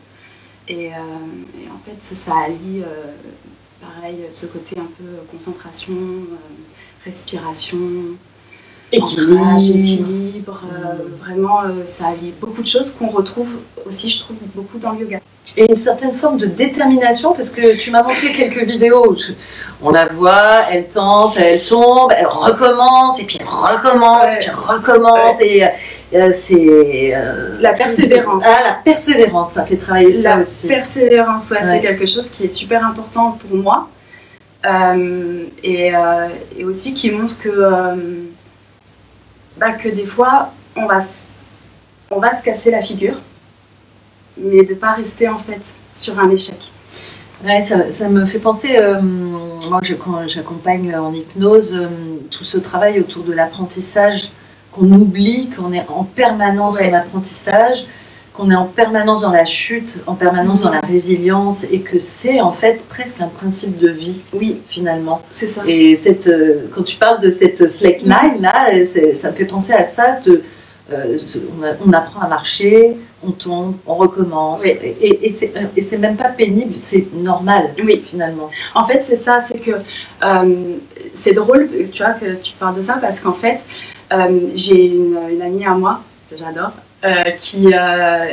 Et, 0.67 0.91
en 0.91 1.79
fait 1.85 2.15
ça, 2.15 2.33
allie 2.45 2.83
pareil, 3.81 4.25
ce 4.29 4.45
côté 4.45 4.77
un 4.77 4.89
peu 4.97 5.05
concentration, 5.31 5.93
respiration, 7.05 7.77
Équilibre. 8.91 9.41
ancrage, 9.41 9.69
équilibre. 9.69 10.61
euh, 10.73 10.93
vraiment, 11.23 11.61
euh, 11.63 11.85
ça 11.85 12.07
allie 12.07 12.33
beaucoup 12.39 12.61
de 12.61 12.67
choses 12.67 12.91
qu'on 12.91 13.07
retrouve 13.09 13.49
aussi, 13.85 14.09
je 14.09 14.19
trouve, 14.21 14.37
beaucoup 14.53 14.77
dans 14.77 14.91
le 14.93 15.01
yoga. 15.01 15.19
Et 15.57 15.69
une 15.69 15.75
certaine 15.75 16.13
forme 16.15 16.37
de 16.37 16.47
détermination, 16.47 17.33
parce 17.33 17.49
que 17.51 17.75
tu 17.77 17.91
m'as 17.91 18.01
montré 18.03 18.31
quelques 18.33 18.63
vidéos 18.63 19.11
où 19.11 19.15
je- 19.15 19.33
on 19.81 19.91
la 19.91 20.05
voit, 20.07 20.63
elle 20.71 20.87
tente, 20.89 21.37
elle 21.37 21.63
tombe, 21.63 22.11
elle 22.17 22.25
recommence, 22.27 23.19
et 23.21 23.25
puis 23.25 23.37
elle 23.39 23.47
recommence, 23.47 24.23
Ouais. 24.25 24.33
et 24.33 24.37
puis 24.39 24.47
elle 24.49 24.55
recommence, 24.55 25.41
et 25.41 25.63
euh, 26.15 26.31
c'est... 26.33 27.13
euh, 27.15 27.57
La 27.59 27.73
persévérance. 27.73 28.43
Ah, 28.45 28.57
la 28.69 28.73
persévérance, 28.83 29.51
ça 29.51 29.65
fait 29.65 29.77
travailler 29.77 30.13
ça 30.13 30.35
La 30.35 30.41
aussi. 30.41 30.67
persévérance, 30.67 31.49
ouais, 31.51 31.57
Ouais. 31.57 31.63
c'est 31.63 31.81
quelque 31.81 32.05
chose 32.05 32.29
qui 32.29 32.45
est 32.45 32.49
super 32.49 32.85
important 32.85 33.37
pour 33.47 33.55
moi. 33.57 33.87
Euh, 34.65 35.45
et, 35.63 35.95
euh, 35.95 36.27
et 36.57 36.63
aussi 36.65 36.93
qui 36.93 37.11
montre 37.11 37.37
que, 37.37 37.49
euh, 37.49 37.95
bah, 39.57 39.73
que 39.73 39.89
des 39.89 40.05
fois, 40.05 40.51
on 40.75 40.85
va, 40.87 40.99
se, 41.01 41.25
on 42.09 42.19
va 42.19 42.33
se 42.33 42.41
casser 42.43 42.71
la 42.71 42.81
figure, 42.81 43.19
mais 44.37 44.63
de 44.63 44.73
pas 44.73 44.93
rester 44.93 45.29
en 45.29 45.37
fait 45.37 45.61
sur 45.93 46.17
un 46.19 46.29
échec. 46.31 46.57
Ouais, 47.43 47.61
ça, 47.61 47.89
ça 47.91 48.09
me 48.09 48.25
fait 48.25 48.39
penser, 48.39 48.75
euh, 48.77 48.99
moi 49.01 49.79
je- 49.83 49.93
quand 49.95 50.27
j'accompagne 50.27 50.95
en 50.95 51.13
hypnose 51.13 51.75
euh, 51.75 51.87
tout 52.31 52.43
ce 52.43 52.57
travail 52.57 52.99
autour 52.99 53.23
de 53.23 53.33
l'apprentissage, 53.33 54.31
qu'on 54.71 54.91
oublie 54.91 55.49
qu'on 55.55 55.71
est 55.73 55.85
en 55.89 56.03
permanence 56.05 56.79
Ouais. 56.79 56.89
en 56.89 56.93
apprentissage, 56.95 57.85
qu'on 58.35 58.51
est 58.51 58.55
en 58.55 58.65
permanence 58.65 59.21
dans 59.21 59.31
la 59.31 59.45
chute, 59.45 60.01
en 60.07 60.15
permanence 60.15 60.61
dans 60.63 60.71
la 60.71 60.81
résilience, 60.81 61.63
et 61.71 61.79
que 61.79 61.99
c'est 61.99 62.41
en 62.41 62.51
fait 62.51 62.81
presque 62.89 63.21
un 63.21 63.27
principe 63.27 63.77
de 63.77 63.87
vie, 63.89 64.23
Oui, 64.33 64.61
finalement. 64.67 65.21
c'est 65.31 65.47
ça. 65.47 65.63
Et 65.65 65.95
cette, 65.95 66.27
euh, 66.27 66.67
quand 66.73 66.83
tu 66.83 66.97
parles 66.97 67.21
de 67.21 67.29
cette 67.29 67.67
slack 67.69 68.01
line 68.01 68.41
là, 68.41 68.69
euh, 68.73 68.83
ça 68.83 69.31
me 69.31 69.35
fait 69.35 69.45
penser 69.45 69.73
à 69.73 69.83
ça. 69.85 70.19
De, 70.25 70.41
euh, 70.91 71.17
on, 71.85 71.93
apprend 71.93 72.21
à 72.21 72.27
marcher, 72.27 72.95
on 73.25 73.31
tombe, 73.31 73.75
on 73.87 73.95
recommence. 73.95 74.63
Oui. 74.63 74.71
Et, 74.83 75.07
et, 75.07 75.25
et 75.25 75.81
c'est- 75.81 75.97
même 75.97 76.15
pas 76.15 76.29
pénible, 76.29 76.73
c'est 76.75 77.07
normal 77.13 77.71
Oui. 77.83 78.03
finalement. 78.05 78.49
En 78.75 78.83
fait, 78.85 79.01
c'est 79.01 79.17
ça, 79.17 79.39
c'est 79.39 79.57
que 79.59 79.71
euh, 80.23 80.55
c'est 81.13 81.33
drôle, 81.33 81.67
tu 81.91 82.03
vois, 82.03 82.11
que 82.13 82.35
tu 82.35 82.53
parles 82.59 82.75
de 82.75 82.81
ça 82.81 82.97
parce 83.01 83.19
qu'en 83.19 83.33
fait, 83.33 83.63
j'ai 84.53 84.85
une, 84.85 85.17
une 85.31 85.41
amie 85.41 85.65
à 85.65 85.73
moi 85.73 86.01
que 86.29 86.37
j'adore 86.37 86.71
qui, 87.37 87.73
euh, 87.73 88.25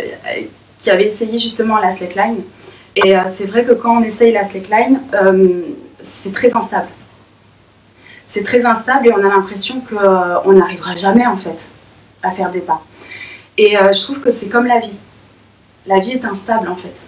qui 0.80 0.90
avait 0.90 1.06
essayé 1.06 1.38
justement 1.38 1.78
la 1.78 1.90
slackline. 1.90 2.42
Et 2.96 3.16
euh, 3.16 3.22
c'est 3.26 3.46
vrai 3.46 3.64
que 3.64 3.72
quand 3.72 3.98
on 3.98 4.02
essaye 4.02 4.32
la 4.32 4.44
slackline, 4.44 5.00
euh, 5.14 5.62
c'est 6.00 6.32
très 6.32 6.54
instable. 6.54 6.88
C'est 8.26 8.42
très 8.42 8.66
instable 8.66 9.08
et 9.08 9.12
on 9.12 9.18
a 9.18 9.28
l'impression 9.28 9.80
qu'on 9.80 10.52
n'arrivera 10.52 10.96
jamais 10.96 11.26
en 11.26 11.36
fait 11.36 11.70
à 12.22 12.30
faire 12.30 12.50
des 12.50 12.60
pas. 12.60 12.82
Et 13.58 13.76
euh, 13.76 13.92
je 13.92 14.00
trouve 14.02 14.20
que 14.20 14.30
c'est 14.30 14.48
comme 14.48 14.66
la 14.66 14.78
vie. 14.78 14.96
La 15.86 15.98
vie 15.98 16.12
est 16.12 16.24
instable 16.24 16.68
en 16.68 16.76
fait. 16.76 17.04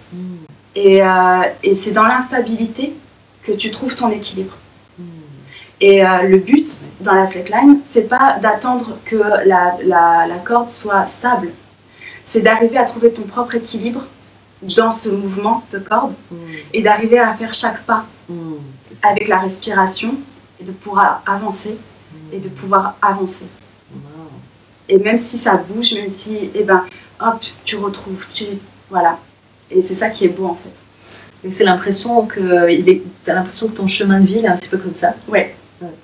Et, 0.75 1.01
euh, 1.01 1.41
et 1.63 1.73
c'est 1.73 1.91
dans 1.91 2.03
l'instabilité 2.03 2.93
que 3.43 3.53
tu 3.53 3.71
trouves 3.71 3.95
ton 3.95 4.09
équilibre. 4.11 4.53
Et 5.89 6.03
euh, 6.03 6.23
le 6.23 6.37
but 6.39 6.81
dans 7.01 7.13
la 7.13 7.25
slackline, 7.27 7.79
c'est 7.85 8.07
pas 8.17 8.37
d'attendre 8.41 8.97
que 9.05 9.17
la, 9.51 9.77
la- 9.93 10.25
la 10.27 10.37
corde 10.43 10.71
soit 10.71 11.05
stable, 11.05 11.49
c'est 12.23 12.41
d'arriver 12.41 12.77
à 12.79 12.85
trouver 12.85 13.11
ton 13.11 13.21
propre 13.21 13.53
équilibre 13.55 14.03
dans 14.75 14.89
ce 14.89 15.09
mouvement 15.09 15.63
de 15.71 15.77
corde 15.77 16.13
et 16.73 16.81
d'arriver 16.81 17.19
à 17.19 17.33
faire 17.35 17.53
chaque 17.53 17.81
pas 17.83 18.03
avec 19.03 19.27
la 19.27 19.37
respiration 19.37 20.15
et 20.59 20.63
de 20.63 20.71
pouvoir 20.71 21.21
avancer 21.27 21.77
et 22.33 22.39
de 22.39 22.49
pouvoir 22.49 22.95
avancer. 23.01 23.45
Et 24.89 24.97
même 24.97 25.19
si 25.19 25.37
ça 25.37 25.53
bouge, 25.67 25.93
même 25.93 26.07
si, 26.09 26.49
eh 26.55 26.63
ben, 26.63 26.83
hop, 27.19 27.39
tu 27.63 27.75
retrouves, 27.75 28.25
tu, 28.33 28.45
voilà. 28.89 29.19
Et 29.69 29.81
c'est 29.83 29.95
ça 29.95 30.09
qui 30.09 30.25
est 30.25 30.29
beau 30.37 30.45
en 30.47 30.55
fait. 30.63 30.75
Et 31.47 31.51
c'est 31.51 31.63
l'impression 31.63 32.25
que 32.25 32.71
il 32.71 32.89
est, 32.89 33.03
t'as 33.23 33.35
l'impression 33.35 33.67
que 33.67 33.73
ton 33.77 33.85
chemin 33.87 34.19
de 34.19 34.25
vie 34.25 34.37
il 34.39 34.45
est 34.45 34.53
un 34.55 34.57
petit 34.57 34.69
peu 34.69 34.79
comme 34.79 34.95
ça. 34.95 35.13
Ouais. 35.27 35.55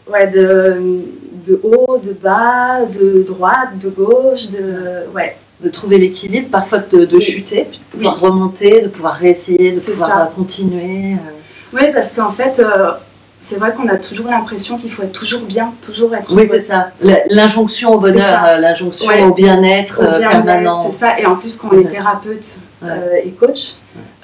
Ouais, 0.08 0.28
de, 0.28 1.02
de 1.46 1.60
haut, 1.64 1.98
de 2.04 2.12
bas, 2.14 2.86
de 2.92 3.24
droite, 3.24 3.78
de 3.82 3.90
gauche, 3.90 4.48
de. 4.50 5.06
Ouais. 5.16 5.36
De 5.64 5.70
trouver 5.70 6.00
l'équilibre, 6.00 6.50
parfois 6.50 6.80
de, 6.80 7.06
de 7.06 7.16
Oui. 7.16 7.22
chuter, 7.22 7.68
puis 7.70 7.80
de 7.80 7.92
pouvoir 7.98 8.20
remonter, 8.20 8.82
de 8.82 8.88
pouvoir 8.88 9.14
réessayer, 9.14 9.72
de 9.74 9.80
pouvoir 9.80 10.10
ça. 10.10 10.22
euh, 10.24 10.26
continuer. 10.36 11.14
euh. 11.14 11.78
Ouais, 11.78 11.92
parce 11.94 12.14
qu'en 12.16 12.32
fait, 12.32 12.60
euh, 12.60 12.92
c'est 13.40 13.58
vrai 13.60 13.72
qu'on 13.72 13.88
a 13.88 13.98
toujours 13.98 14.26
l'impression 14.28 14.78
qu'il 14.80 14.92
faut 14.92 15.04
être 15.04 15.14
toujours 15.14 15.42
bien, 15.42 15.72
toujours 15.84 16.16
être. 16.16 16.36
Oui, 16.36 16.48
c'est 16.48 16.62
ça. 16.62 16.90
L'injonction 17.30 17.94
au 17.94 18.00
bonheur, 18.00 18.58
l'injonction 18.60 19.08
Ouais. 19.08 19.22
au 19.24 19.34
bien-être 19.36 20.02
permanent. 20.20 20.82
C'est 20.90 20.98
ça. 20.98 21.20
Et 21.20 21.26
en 21.28 21.36
plus, 21.36 21.56
quand 21.58 21.70
on 21.72 21.80
est 21.80 21.88
thérapeute 21.88 22.58
Ouais. 22.82 22.90
euh, 22.90 23.16
et 23.24 23.30
coach, 23.30 23.76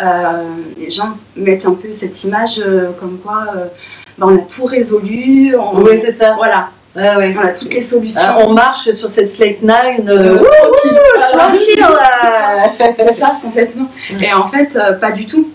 euh, 0.01 0.05
les 0.75 0.89
gens 0.89 1.11
mettent 1.35 1.67
un 1.67 1.73
peu 1.75 1.91
cette 1.91 2.23
image 2.23 2.63
comme 2.99 3.19
quoi 3.23 3.45
euh, 4.17 4.25
bah, 4.25 4.27
on 4.29 4.35
a 4.35 4.39
tout 4.39 4.65
résolu. 4.65 5.55
On, 5.55 5.81
Oui, 5.81 5.97
c'est 5.97 6.11
ça. 6.11 6.33
Voilà, 6.35 6.69
Ouais, 6.95 7.15
ouais. 7.15 7.35
on 7.37 7.45
a 7.45 7.49
toutes 7.49 7.73
les 7.73 7.81
solutions. 7.81 8.21
Ah, 8.23 8.37
on 8.39 8.53
marche 8.53 8.89
sur 8.91 9.09
cette 9.09 9.27
slate 9.29 9.61
nine. 9.61 10.07
Euh, 10.09 10.39
euh, 10.39 10.43
tranquille. 11.21 11.77
Là. 11.79 12.71
C'est 12.97 13.13
ça, 13.13 13.37
complètement. 13.41 13.87
Ouais. 14.11 14.25
Et 14.27 14.33
en 14.33 14.47
fait, 14.47 14.75
euh, 14.75 14.93
pas 14.93 15.11
du 15.11 15.25
tout. 15.27 15.49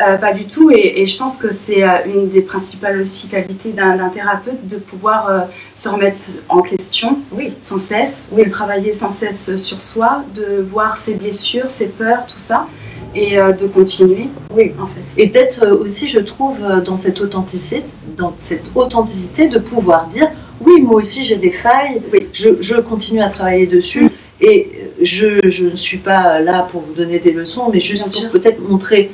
Euh, 0.00 0.16
pas 0.16 0.32
du 0.32 0.46
tout. 0.46 0.70
Et, 0.70 1.02
et 1.02 1.06
je 1.06 1.16
pense 1.18 1.36
que 1.36 1.50
c'est 1.52 1.82
euh, 1.84 1.88
une 2.06 2.28
des 2.28 2.40
principales 2.40 2.98
aussi 3.00 3.28
qualités 3.28 3.70
d'un 3.70 4.08
thérapeute 4.08 4.66
de 4.66 4.76
pouvoir 4.76 5.28
euh, 5.28 5.40
se 5.74 5.88
remettre 5.88 6.20
en 6.48 6.62
question 6.62 7.18
Oui. 7.32 7.52
sans 7.60 7.78
cesse, 7.78 8.26
Oui. 8.32 8.44
de 8.44 8.50
travailler 8.50 8.92
sans 8.92 9.10
cesse 9.10 9.54
sur 9.56 9.80
soi, 9.82 10.22
de 10.34 10.66
voir 10.68 10.96
ses 10.96 11.14
blessures, 11.14 11.70
ses 11.70 11.86
peurs, 11.88 12.26
tout 12.26 12.38
ça, 12.38 12.66
et 13.14 13.38
euh, 13.38 13.52
de 13.52 13.66
continuer, 13.66 14.28
Oui. 14.54 14.72
en 14.80 14.86
fait. 14.86 15.00
Et 15.16 15.26
d'être 15.26 15.62
euh, 15.64 15.76
aussi, 15.82 16.08
je 16.08 16.20
trouve, 16.20 16.56
euh, 16.62 16.80
dans 16.80 16.96
cette 16.96 17.20
authenticité, 17.20 17.82
dans 18.16 18.32
cette 18.38 18.64
authenticité 18.74 19.48
de 19.48 19.58
pouvoir 19.58 20.06
dire 20.08 20.30
oui, 20.60 20.80
moi 20.82 20.96
aussi 20.96 21.22
j'ai 21.24 21.36
des 21.36 21.52
failles, 21.52 22.02
Oui. 22.12 22.26
je, 22.32 22.50
je 22.60 22.74
continue 22.76 23.20
à 23.20 23.28
travailler 23.28 23.66
dessus 23.66 24.04
Mm. 24.04 24.10
et 24.40 24.68
je, 25.00 25.48
je 25.48 25.66
ne 25.68 25.76
suis 25.76 25.98
pas 25.98 26.40
là 26.40 26.66
pour 26.70 26.80
vous 26.82 26.94
donner 26.94 27.18
des 27.18 27.32
leçons, 27.32 27.70
mais 27.72 27.80
juste 27.80 28.08
Bien 28.08 28.22
pour 28.22 28.32
peut-être 28.32 28.60
montrer 28.68 29.10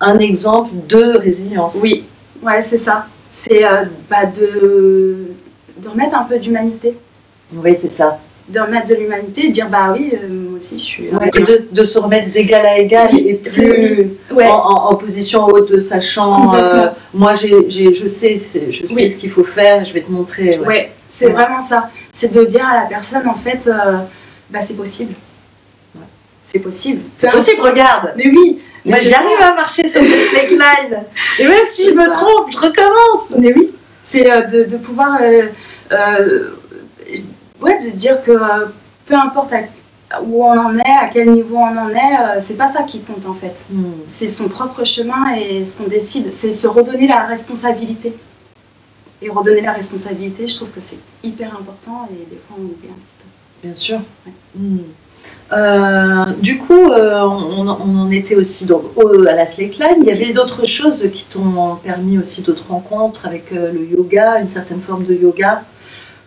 un 0.00 0.18
exemple 0.18 0.70
de 0.88 1.18
résilience. 1.18 1.78
Oui, 1.82 2.04
ouais, 2.42 2.60
c'est 2.60 2.78
ça. 2.78 3.06
C'est 3.30 3.64
euh, 3.64 3.84
bah, 4.10 4.26
de, 4.26 5.16
de 5.82 5.88
remettre 5.88 6.14
un 6.16 6.24
peu 6.24 6.38
d'humanité. 6.38 6.96
Oui, 7.54 7.74
c'est 7.76 7.90
ça. 7.90 8.18
De 8.46 8.60
remettre 8.60 8.86
de 8.88 8.94
l'humanité 8.96 9.46
et 9.46 9.48
dire 9.48 9.68
bah 9.70 9.94
oui, 9.96 10.12
euh, 10.12 10.28
moi 10.28 10.58
aussi 10.58 10.78
je 10.78 10.84
suis. 10.84 11.08
Ouais, 11.08 11.30
et 11.34 11.42
de, 11.42 11.64
de 11.72 11.82
se 11.84 11.98
remettre 11.98 12.30
d'égal 12.30 12.66
à 12.66 12.76
égal 12.78 13.08
Oui, 13.12 13.26
et 13.30 13.34
plus 13.34 14.10
Ouais. 14.30 14.44
en, 14.46 14.52
en- 14.54 14.90
en 14.90 14.94
position 14.96 15.46
haute 15.46 15.70
de 15.72 15.80
sachant, 15.80 16.54
euh, 16.54 16.88
moi 17.14 17.32
j'ai, 17.32 17.70
j'ai- 17.70 17.94
je 17.94 18.06
sais, 18.06 18.38
je 18.70 18.86
sais 18.86 18.94
Oui. 18.94 19.10
ce 19.10 19.16
qu'il 19.16 19.30
faut 19.30 19.44
faire, 19.44 19.82
je 19.86 19.94
vais 19.94 20.02
te 20.02 20.10
montrer. 20.12 20.58
ouais. 20.58 20.66
Ouais, 20.66 20.92
c'est 21.08 21.30
vraiment 21.30 21.62
ça. 21.62 21.88
C'est 22.12 22.34
de 22.34 22.44
dire 22.44 22.66
à 22.66 22.74
la 22.82 22.86
personne, 22.86 23.26
en 23.26 23.34
fait, 23.34 23.66
euh, 23.66 23.96
bah, 24.50 24.60
c'est 24.60 24.76
possible. 24.76 25.14
C'est 26.42 26.58
possible. 26.58 27.00
C'est 27.16 27.30
possible, 27.30 27.62
regarde 27.62 28.12
Mais 28.18 28.28
oui. 28.28 28.60
Mais 28.84 29.00
j'arrive 29.00 29.40
à 29.40 29.54
marcher 29.54 29.88
sur 29.88 30.02
ce 30.02 30.06
slackline. 30.06 31.02
Et 31.38 31.44
même 31.48 31.66
si 31.66 31.86
je 31.86 31.94
me 31.94 32.04
ça. 32.04 32.10
trompe, 32.10 32.50
je 32.52 32.58
recommence. 32.58 33.30
Mais 33.38 33.54
oui. 33.56 33.72
C'est 34.02 34.24
de, 34.52 34.64
de 34.64 34.76
pouvoir. 34.76 35.18
Ouais, 37.60 37.78
de 37.84 37.90
dire 37.90 38.22
que 38.22 38.30
euh, 38.32 38.66
peu 39.06 39.14
importe 39.14 39.52
à- 39.52 40.22
où 40.22 40.44
on 40.44 40.56
en 40.58 40.76
est, 40.78 40.96
à 41.00 41.08
quel 41.08 41.30
niveau 41.32 41.56
on 41.56 41.76
en 41.76 41.88
est, 41.88 41.94
euh, 42.20 42.36
c'est 42.38 42.54
pas 42.56 42.68
ça 42.68 42.82
qui 42.84 43.00
compte, 43.00 43.26
en 43.26 43.34
fait. 43.34 43.66
C'est 44.06 44.28
son 44.28 44.48
propre 44.48 44.84
chemin 44.84 45.34
et 45.34 45.64
ce 45.64 45.76
qu'on 45.76 45.88
décide. 45.88 46.32
C'est 46.32 46.52
se 46.52 46.68
redonner 46.68 47.08
la 47.08 47.24
responsabilité. 47.24 48.14
Et 49.22 49.30
redonner 49.30 49.62
la 49.62 49.72
responsabilité, 49.72 50.46
je 50.46 50.54
trouve 50.56 50.68
que 50.70 50.80
c'est 50.80 50.98
hyper 51.22 51.56
important 51.58 52.08
et 52.12 52.30
des 52.30 52.36
fois 52.46 52.56
on 52.60 52.64
oublie 52.64 52.88
un 52.90 52.94
petit 52.94 53.14
peu. 53.18 53.66
Bien 53.66 53.74
sûr. 53.74 53.98
Ouais. 54.26 54.32
Hmm. 54.56 54.78
Euh, 55.52 56.26
du 56.40 56.58
coup, 56.58 56.90
euh, 56.92 57.22
on, 57.22 57.66
on 57.66 57.98
en 58.02 58.10
était 58.10 58.34
aussi 58.34 58.66
donc, 58.66 58.82
au- 58.96 59.26
à 59.26 59.32
la 59.32 59.46
slackline. 59.46 59.96
Il 60.02 60.04
y 60.04 60.10
avait 60.10 60.32
d'autres 60.32 60.66
choses 60.66 61.08
qui 61.14 61.24
t'ont 61.24 61.76
permis 61.82 62.18
aussi 62.18 62.42
d'autres 62.42 62.66
rencontres 62.68 63.24
avec 63.26 63.50
euh, 63.52 63.72
le 63.72 63.86
yoga, 63.86 64.38
une 64.40 64.48
certaine 64.48 64.80
forme 64.82 65.04
de 65.06 65.14
yoga? 65.14 65.62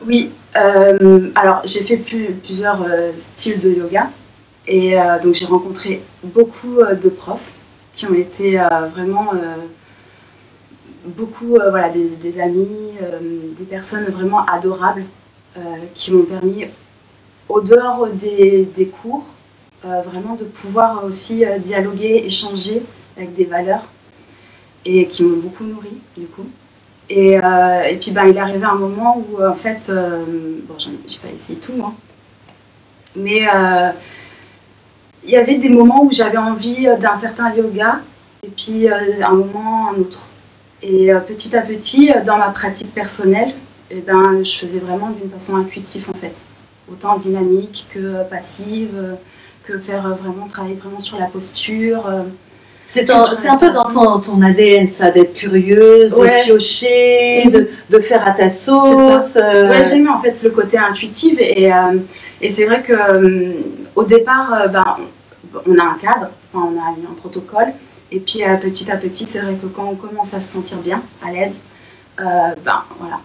Oui, 0.06 0.32
euh, 0.58 1.30
alors 1.36 1.62
j'ai 1.66 1.82
fait 1.82 1.98
plus- 1.98 2.34
plusieurs 2.44 2.82
euh, 2.84 3.12
styles 3.18 3.60
de 3.60 3.70
yoga 3.72 4.10
et 4.68 5.00
euh, 5.00 5.20
donc 5.20 5.34
j'ai 5.36 5.46
rencontré 5.46 6.02
beaucoup 6.24 6.78
de 7.02 7.10
profs 7.10 7.52
qui 7.94 8.06
ont 8.06 8.14
été 8.14 8.58
vraiment 8.94 9.32
beaucoup 11.06 11.58
voilà, 11.72 11.90
des, 11.90 12.10
des 12.12 12.40
amis, 12.40 12.68
des 13.58 13.64
personnes 13.66 14.06
vraiment 14.06 14.46
adorables 14.46 15.04
qui 15.96 16.12
m'ont 16.14 16.24
permis, 16.24 16.66
au 17.50 17.60
dehors 17.62 18.08
des, 18.08 18.66
des 18.66 18.86
cours, 18.88 19.26
vraiment 19.84 20.36
de 20.36 20.44
pouvoir 20.44 21.04
aussi 21.06 21.44
dialoguer, 21.60 22.24
échanger 22.26 22.84
avec 23.18 23.34
des 23.34 23.46
valeurs. 23.46 23.86
et 24.86 25.08
qui 25.08 25.24
m'ont 25.24 25.38
beaucoup 25.38 25.64
nourri 25.66 25.98
du 26.16 26.28
coup. 26.28 26.46
Et, 27.10 27.40
euh, 27.42 27.84
et 27.84 27.96
puis 27.96 28.12
ben, 28.12 28.26
il 28.26 28.36
est 28.36 28.40
arrivé 28.40 28.66
un 28.66 28.76
moment 28.76 29.18
où 29.18 29.44
en 29.44 29.54
fait, 29.56 29.90
euh, 29.90 30.24
bon, 30.68 30.76
j'ai 30.78 30.92
pas 30.92 31.34
essayé 31.34 31.58
tout, 31.58 31.74
hein, 31.82 31.94
mais 33.16 33.48
euh, 33.48 33.92
il 35.24 35.30
y 35.30 35.38
avait 35.38 35.56
des 35.56 35.70
moments 35.70 36.04
où 36.04 36.12
j'avais 36.12 36.38
envie 36.38 36.88
d'un 37.00 37.16
certain 37.16 37.54
yoga 37.54 38.02
et 38.44 38.50
puis 38.50 38.90
euh, 38.90 39.24
un 39.24 39.34
moment 39.34 39.90
un 39.92 40.00
autre. 40.00 40.28
Et 40.82 41.12
euh, 41.12 41.20
petit 41.20 41.56
à 41.56 41.62
petit, 41.62 42.12
euh, 42.12 42.24
dans 42.24 42.38
ma 42.38 42.50
pratique 42.50 42.94
personnelle, 42.94 43.54
eh 43.90 44.00
ben, 44.00 44.44
je 44.44 44.58
faisais 44.58 44.80
vraiment 44.80 45.10
d'une 45.10 45.30
façon 45.30 45.56
intuitive 45.56 46.06
en 46.10 46.18
fait. 46.18 46.44
Autant 46.92 47.18
dynamique 47.18 47.88
que 47.90 48.00
euh, 48.00 48.24
passive, 48.24 48.92
euh, 48.96 49.16
que 49.64 49.80
faire 49.80 50.06
euh, 50.06 50.14
vraiment 50.14 50.48
travailler 50.48 50.76
vraiment 50.76 51.00
sur 51.00 51.20
la 51.20 51.26
posture. 51.26 52.06
C'est 52.88 53.10
un 53.50 53.58
peu 53.58 53.70
dans 53.72 53.84
ton, 53.90 54.20
ton 54.22 54.42
ADN, 54.42 54.88
ça, 54.88 55.12
d'être 55.12 55.34
curieuse, 55.34 56.14
de 56.14 56.22
Ouais. 56.22 56.42
piocher, 56.44 57.44
Mhm. 57.46 57.52
de, 57.52 57.70
de 57.90 58.00
faire 58.00 58.26
à 58.26 58.32
ta 58.32 58.48
sauce. 58.50 59.36
euh, 59.36 59.70
Ouais, 59.70 59.84
j'aime 59.84 60.10
en 60.10 60.20
fait 60.22 60.42
le 60.42 60.52
côté 60.52 60.78
intuitif 60.78 61.38
et, 61.40 61.72
euh, 61.72 61.98
et 62.42 62.50
c'est 62.50 62.66
vrai 62.66 62.82
que 62.82 62.94
euh, 62.94 63.52
au 63.96 64.04
départ, 64.06 64.70
ben, 64.72 64.86
on 65.66 65.78
a 65.78 65.84
un 65.84 65.98
cadre, 66.00 66.30
enfin, 66.54 66.70
on 66.74 66.80
a 66.80 66.90
un 67.12 67.14
protocole 67.18 67.68
et 68.12 68.20
puis 68.22 68.40
petit 68.62 68.90
à 68.90 68.96
petit, 68.96 69.26
c'est 69.26 69.40
vrai 69.40 69.56
que 69.62 69.68
quand 69.68 69.86
on 69.92 69.96
commence 69.96 70.34
à 70.34 70.40
se 70.40 70.50
sentir 70.54 70.78
bien, 70.78 71.02
à 71.26 71.32
l'aise, 71.32 71.56
ben 72.18 72.84
voilà, 73.00 73.20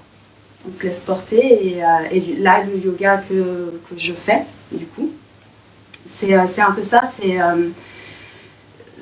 on 0.69 0.73
se 0.73 0.87
laisse 0.89 1.01
porter 1.03 1.39
et, 1.39 1.83
et 2.11 2.37
là 2.41 2.63
le 2.65 2.79
yoga 2.85 3.23
que, 3.29 3.35
que 3.89 3.97
je 3.97 4.13
fais 4.13 4.43
du 4.73 4.87
coup, 4.87 5.11
c'est 6.05 6.35
c'est 6.47 6.63
un 6.63 6.73
peu 6.73 6.83
ça, 6.83 7.03
c'est 7.05 7.37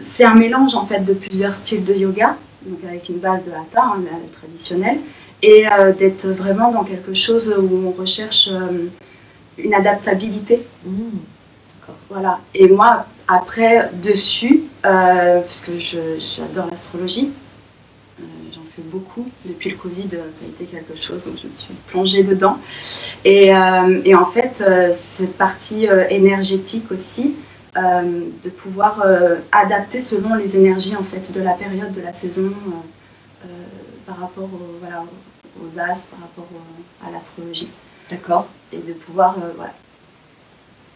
c'est 0.01 0.25
un 0.25 0.35
mélange 0.35 0.75
en 0.75 0.87
fait 0.87 1.05
de 1.05 1.13
plusieurs 1.13 1.55
styles 1.55 1.85
de 1.85 1.95
yoga, 1.95 2.37
donc 2.67 2.79
avec 2.85 3.09
une 3.09 3.19
base 3.19 3.45
de 3.45 3.51
hatha 3.51 3.85
hein, 3.85 4.03
traditionnelle 4.41 4.99
et 5.43 5.67
euh, 5.67 5.93
d'être 5.93 6.29
vraiment 6.29 6.71
dans 6.71 6.85
quelque 6.85 7.15
chose 7.15 7.55
où 7.57 7.89
on 7.89 7.91
recherche 7.93 8.49
euh, 8.51 8.89
une 9.59 9.75
adaptabilité. 9.75 10.67
Mhm. 10.85 11.21
Voilà. 12.09 12.41
Et 12.55 12.69
moi, 12.69 13.07
après, 13.29 13.91
dessus, 14.03 14.65
euh, 14.85 15.41
parce 15.41 15.61
que 15.61 15.73
j'adore 15.79 16.67
l'astrologie, 16.71 17.31
j'en 18.53 18.63
fais 18.75 18.83
beaucoup. 18.83 19.27
Depuis 19.45 19.71
le 19.71 19.77
Covid, 19.77 20.09
ça 20.33 20.45
a 20.45 20.49
été 20.49 20.65
quelque 20.65 21.01
chose 21.01 21.29
où 21.29 21.39
je 21.41 21.49
me 21.49 21.53
suis 21.53 21.75
plongée 21.87 22.23
dedans. 22.23 22.59
Et, 23.25 23.53
et 24.05 24.15
en 24.15 24.27
fait, 24.27 24.65
cette 24.93 25.37
partie 25.37 25.87
énergétique 26.11 26.91
aussi, 26.91 27.35
de 27.77 28.51
pouvoir 28.51 29.03
euh, 29.05 29.37
adapter 29.53 30.01
selon 30.01 30.35
les 30.35 30.57
énergies 30.57 30.97
en 30.97 31.05
fait 31.05 31.33
de 31.33 31.41
la 31.41 31.53
période, 31.53 31.93
de 31.93 32.01
la 32.01 32.13
saison, 32.13 32.47
euh, 32.47 33.47
euh, 33.47 33.49
par 34.07 34.19
rapport 34.19 34.45
au- 34.45 34.79
voilà, 34.81 35.05
aux 35.63 35.79
astres, 35.79 36.03
par 36.11 36.21
rapport 36.21 36.47
au- 36.53 37.07
à 37.07 37.11
l'astrologie. 37.13 37.71
D'accord. 38.11 38.47
Et 38.73 38.79
de 38.79 38.93
pouvoir, 38.93 39.37
euh, 39.39 39.53
voilà. 39.57 39.73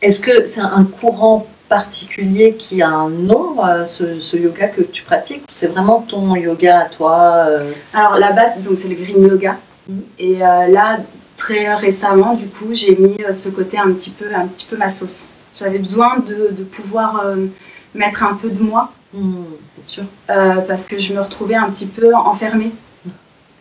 Est-ce 0.03 0.21
que 0.21 0.45
c'est 0.45 0.61
un 0.61 0.85
courant 0.85 1.47
particulier 1.69 2.55
qui 2.57 2.83
a 2.83 2.89
un 2.89 3.09
nom, 3.09 3.65
euh, 3.65 3.85
ce, 3.85 4.21
ce 4.21 4.37
yoga 4.37 4.69
que 4.69 4.83
tu 4.83 5.03
pratiques 5.05 5.43
c'est 5.49 5.69
vraiment 5.69 6.01
ton 6.03 6.35
yoga 6.37 6.81
à 6.81 6.89
toi 6.89 7.47
euh, 7.49 7.73
Alors 7.95 8.19
la 8.19 8.33
base, 8.33 8.61
donc 8.63 8.77
c'est 8.77 8.89
le 8.89 8.97
green 8.97 9.23
yoga. 9.27 9.57
Mhm. 9.89 10.03
Et 10.19 10.45
euh, 10.45 10.67
là, 10.69 10.99
très 11.37 11.73
récemment, 11.75 12.35
du 12.35 12.47
coup, 12.49 12.69
j'ai 12.73 12.97
mis 12.97 13.17
euh, 13.25 13.33
ce 13.33 13.49
côté 13.49 13.79
un 13.79 13.93
petit 13.93 14.11
peu, 14.11 14.27
un 14.35 14.47
petit 14.47 14.67
peu 14.67 14.77
ma 14.77 14.89
sauce. 14.89 15.29
J'avais 15.55 15.79
besoin 15.79 16.19
de, 16.19 16.49
de 16.53 16.65
pouvoir 16.65 17.23
euh, 17.25 17.47
mettre 17.95 18.25
un 18.25 18.35
peu 18.35 18.51
de 18.51 18.61
moi 18.61 18.93
hmm, 19.13 19.45
Bien 19.77 19.85
sûr. 19.85 20.05
euh, 20.31 20.57
parce 20.67 20.87
que 20.87 20.99
je 20.99 21.13
me 21.15 21.21
retrouvais 21.21 21.55
un 21.55 21.71
petit 21.71 21.87
peu 21.87 22.15
enfermée. 22.15 22.73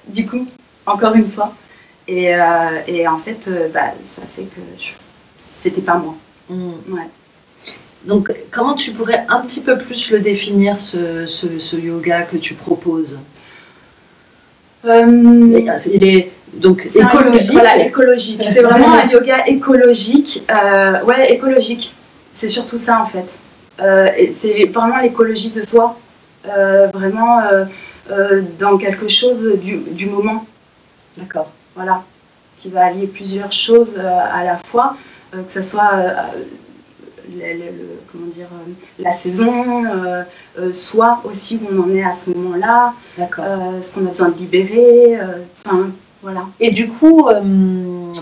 Du 0.08 0.25
coup, 0.27 0.45
encore 0.86 1.13
une 1.15 1.29
fois. 1.32 1.53
Et, 2.08 2.36
euh, 2.36 2.41
et 2.88 3.08
en 3.08 3.17
fait, 3.17 3.49
bah, 3.73 3.93
ça 4.01 4.23
fait 4.36 4.43
que 4.43 4.60
je... 4.77 4.89
c'était 5.58 5.82
pas 5.82 5.95
moi. 5.95 6.15
Hmm. 6.49 6.71
Ouais. 6.89 7.08
Donc, 8.06 8.34
comment 8.51 8.73
tu 8.75 8.91
pourrais 8.91 9.25
un 9.29 9.39
petit 9.41 9.62
peu 9.62 9.77
plus 9.77 10.12
le 10.12 10.19
définir, 10.19 10.77
ce, 10.79 11.25
ce- 11.25 11.60
ce 11.60 11.77
yoga 11.77 12.23
que 12.23 12.36
tu 12.36 12.53
proposes? 12.56 13.17
Euh, 14.84 15.63
Il 15.93 16.03
est 16.03 16.32
donc 16.55 16.85
un 16.85 17.07
écologique. 17.09 17.51
voilà, 17.51 17.77
écologique. 17.85 18.43
C'est 18.43 18.61
vraiment 18.61 18.93
un 18.93 19.07
yoga 19.07 19.43
écologique. 19.47 20.43
Euh, 20.49 21.01
ouais, 21.03 21.31
écologique. 21.33 21.95
C'est 22.31 22.47
surtout 22.49 22.77
ça 22.77 23.01
en 23.01 23.05
fait. 23.05 23.39
Euh, 23.81 24.07
c'est 24.31 24.65
vraiment 24.65 24.97
l'écologie 24.99 25.51
de 25.51 25.61
soi. 25.63 25.97
Euh, 26.47 26.87
vraiment 26.93 27.39
euh, 27.41 28.41
dans 28.59 28.77
quelque 28.77 29.07
chose 29.07 29.41
du, 29.61 29.77
du 29.91 30.07
moment. 30.07 30.45
D'accord. 31.17 31.49
Voilà. 31.75 32.03
Qui 32.59 32.69
va 32.69 32.85
allier 32.85 33.07
plusieurs 33.07 33.51
choses 33.51 33.95
à 33.97 34.43
la 34.43 34.57
fois. 34.57 34.95
que 35.31 35.51
ce 35.51 35.61
soit 35.63 35.91
le- 37.29 37.39
le- 37.39 37.71
le- 37.79 37.99
comment 38.11 38.27
dire, 38.27 38.47
la 38.99 39.11
saison, 39.11 39.85
euh, 39.85 40.23
euh, 40.59 40.71
soi 40.73 41.21
aussi 41.23 41.59
où 41.63 41.67
on 41.73 41.83
en 41.91 41.95
est 41.95 42.03
à 42.03 42.13
ce 42.13 42.29
moment-là, 42.29 42.93
D'accord. 43.17 43.45
euh, 43.47 43.81
ce 43.81 43.93
qu'on 43.93 44.01
a 44.05 44.09
besoin 44.09 44.29
de 44.29 44.37
libérer. 44.37 45.17
Voilà. 46.23 46.47
Et 46.59 46.71
du 46.71 46.88
coup, 46.88 47.27
euh, 47.27 47.41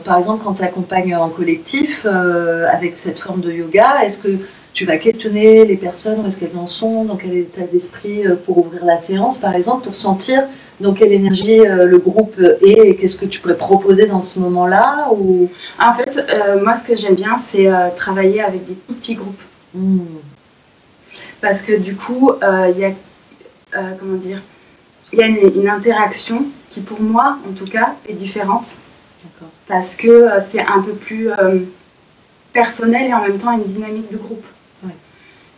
par 0.04 0.18
exemple, 0.18 0.44
quand 0.44 0.56
tu 0.56 0.64
accompagnes 0.64 1.16
en 1.16 1.30
collectif 1.30 2.06
euh, 2.06 2.68
avec 2.70 2.98
cette 2.98 3.20
forme 3.20 3.42
de 3.42 3.52
yoga, 3.52 4.04
est-ce 4.04 4.18
que 4.18 4.38
tu 4.74 4.86
vas 4.86 4.98
questionner 4.98 5.66
les 5.66 5.76
personnes, 5.78 6.22
où 6.22 6.28
est-ce 6.28 6.38
qu'elles 6.40 6.58
en 6.58 6.68
sont, 6.68 7.06
dans 7.06 7.16
quel 7.16 7.38
état 7.38 7.62
d'esprit 7.62 8.26
euh, 8.26 8.36
pour 8.36 8.58
ouvrir 8.58 8.84
la 8.86 8.98
séance, 8.98 9.38
par 9.38 9.56
exemple, 9.56 9.84
pour 9.84 9.96
sentir 9.96 10.44
dans 10.80 10.94
quelle 10.94 11.12
énergie 11.12 11.60
le 11.60 11.98
groupe 12.00 12.40
est 12.40 12.88
et 12.90 12.96
qu'est-ce 12.96 13.18
que 13.18 13.28
tu 13.28 13.40
pourrais 13.40 13.58
proposer 13.58 14.08
dans 14.08 14.20
ce 14.20 14.40
moment-là 14.40 15.10
ou... 15.12 15.48
En 15.80 15.94
fait, 15.94 16.26
euh, 16.30 16.64
moi, 16.64 16.74
ce 16.74 16.88
que 16.88 16.98
j'aime 16.98 17.14
bien, 17.16 17.38
c'est 17.38 17.68
euh, 17.68 17.90
travailler 17.96 18.42
avec 18.42 18.66
des 18.66 18.74
tout 18.74 18.96
petits 18.96 19.14
groupes. 19.16 19.42
Hmm, 19.76 20.00
Parce 21.40 21.62
que 21.62 21.74
du 21.78 21.96
coup, 21.96 22.32
euh, 22.32 22.72
il 22.74 22.82
y 22.82 22.86
a, 22.86 22.92
comment 24.00 24.18
dire, 24.18 24.42
il 25.14 25.20
y 25.20 25.24
a 25.24 25.28
une, 25.28 25.62
une 25.62 25.70
interaction 25.70 26.46
qui, 26.70 26.82
pour 26.82 27.02
moi, 27.02 27.38
en 27.50 27.54
tout 27.54 27.66
cas, 27.68 27.96
est 28.08 28.14
différente. 28.14 28.78
Parce 29.68 29.96
que 29.96 30.08
euh, 30.08 30.40
c'est 30.40 30.66
un 30.66 30.82
peu 30.82 30.94
plus 30.94 31.32
euh, 31.32 31.60
personnel 32.54 33.10
et 33.10 33.14
en 33.14 33.22
même 33.22 33.38
temps 33.38 33.52
une 33.52 33.64
dynamique 33.64 34.12
de 34.12 34.18
groupe. 34.18 34.44
Ouais. 34.84 34.96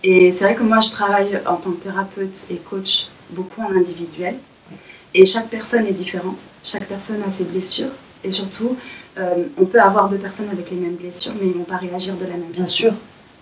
Et 0.03 0.31
c'est 0.31 0.45
vrai 0.45 0.55
que 0.55 0.63
moi, 0.63 0.79
je 0.79 0.91
travaille 0.91 1.39
en 1.45 1.55
tant 1.55 1.71
que 1.71 1.83
thérapeute 1.83 2.45
et 2.51 2.55
coach 2.57 3.07
beaucoup 3.31 3.61
en 3.61 3.71
individuel. 3.75 4.35
Ouais. 4.69 4.77
Et 5.15 5.25
chaque 5.25 5.49
personne 5.49 5.85
est 5.87 5.93
différente. 5.93 6.45
Chaque 6.63 6.85
personne 6.87 7.21
a 7.25 7.29
ses 7.29 7.45
blessures. 7.45 7.91
Et 8.23 8.31
surtout, 8.31 8.75
euh, 9.17 9.45
on 9.57 9.65
peut 9.65 9.81
avoir 9.81 10.09
deux 10.09 10.17
personnes 10.17 10.49
avec 10.51 10.69
les 10.69 10.77
mêmes 10.77 10.95
blessures, 10.95 11.33
mais 11.39 11.47
ils 11.47 11.53
ne 11.53 11.57
vont 11.59 11.63
pas 11.63 11.77
réagir 11.77 12.15
de 12.15 12.25
la 12.25 12.31
même 12.31 12.51
Bien 12.51 12.63
façon. 12.63 12.75
sûr. 12.75 12.93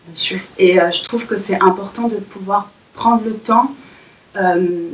Bien 0.05 0.15
sûr. 0.15 0.39
Et 0.57 0.75
je 0.75 1.03
trouve 1.03 1.25
que 1.25 1.37
c'est 1.37 1.61
important 1.61 2.07
de 2.07 2.15
pouvoir 2.15 2.69
prendre 2.93 3.23
le 3.25 3.33
temps 3.35 3.71
euh, 4.37 4.87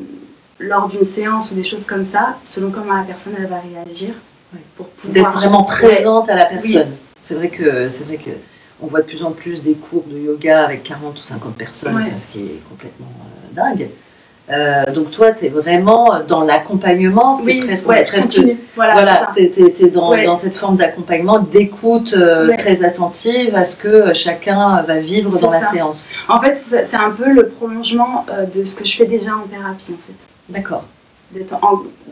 lors 0.59 0.87
d'une 0.87 1.03
séance 1.03 1.51
ou 1.51 1.55
des 1.55 1.63
choses 1.63 1.85
comme 1.85 2.03
ça, 2.03 2.37
selon 2.43 2.71
comment 2.71 2.93
la 2.95 3.03
personne 3.03 3.33
elle 3.37 3.47
va 3.47 3.59
réagir, 3.59 4.09
Ouais. 4.53 4.61
pour 4.77 4.87
pouvoir 4.87 5.13
D'être 5.13 5.31
vraiment 5.39 5.63
présente 5.63 6.29
à 6.29 6.35
la 6.35 6.45
personne. 6.45 6.91
C'est 7.19 7.35
vrai 7.35 7.49
que 7.49 7.89
c'est 7.89 8.05
vrai 8.05 8.15
que 8.17 8.29
on 8.81 8.87
voit 8.87 9.01
de 9.01 9.05
plus 9.05 9.23
en 9.23 9.31
plus 9.31 9.61
des 9.61 9.73
cours 9.73 10.05
de 10.09 10.17
yoga 10.17 10.63
avec 10.65 10.83
40 10.83 11.17
ou 11.17 11.21
50 11.21 11.55
personnes, 11.55 11.95
Ouais. 11.95 12.03
enfin, 12.05 12.17
ce 12.17 12.27
qui 12.29 12.39
est 12.39 12.61
complètement 12.69 13.07
euh, 13.07 13.53
dingue. 13.55 13.89
Euh, 14.49 14.85
donc 14.93 15.11
toi, 15.11 15.31
tu 15.31 15.45
es 15.45 15.49
vraiment 15.49 16.21
dans 16.25 16.41
l'accompagnement, 16.43 17.33
c'est 17.33 17.45
Oui, 17.51 17.61
presque, 17.65 17.89
ouais, 17.89 18.03
presque-. 18.03 18.41
Voilà, 18.77 18.93
voilà, 18.93 19.29
tu 19.35 19.41
es, 19.43 19.89
dans, 19.89 20.11
Ouais. 20.11 20.23
dans 20.23 20.37
cette 20.37 20.55
forme 20.55 20.77
d'accompagnement, 20.77 21.39
d'écoute 21.39 22.13
euh, 22.13 22.55
très 22.57 22.85
attentive 22.85 23.53
à 23.55 23.65
ce 23.65 23.75
que 23.75 24.13
chacun 24.13 24.81
va 24.83 24.99
vivre 24.99 25.37
dans 25.41 25.49
la 25.49 25.59
séance. 25.61 26.09
En 26.29 26.39
fait, 26.39 26.55
c'est 26.55 26.95
un 26.95 27.09
peu 27.11 27.29
le 27.33 27.49
prolongement 27.49 28.25
de 28.53 28.63
ce 28.63 28.75
que 28.75 28.85
je 28.85 28.95
fais 28.95 29.05
déjà 29.05 29.35
en 29.35 29.41
thérapie, 29.49 29.91
en 29.93 29.97
fait. 30.07 30.27
D'accord. 30.49 30.85
D'être 31.31 31.57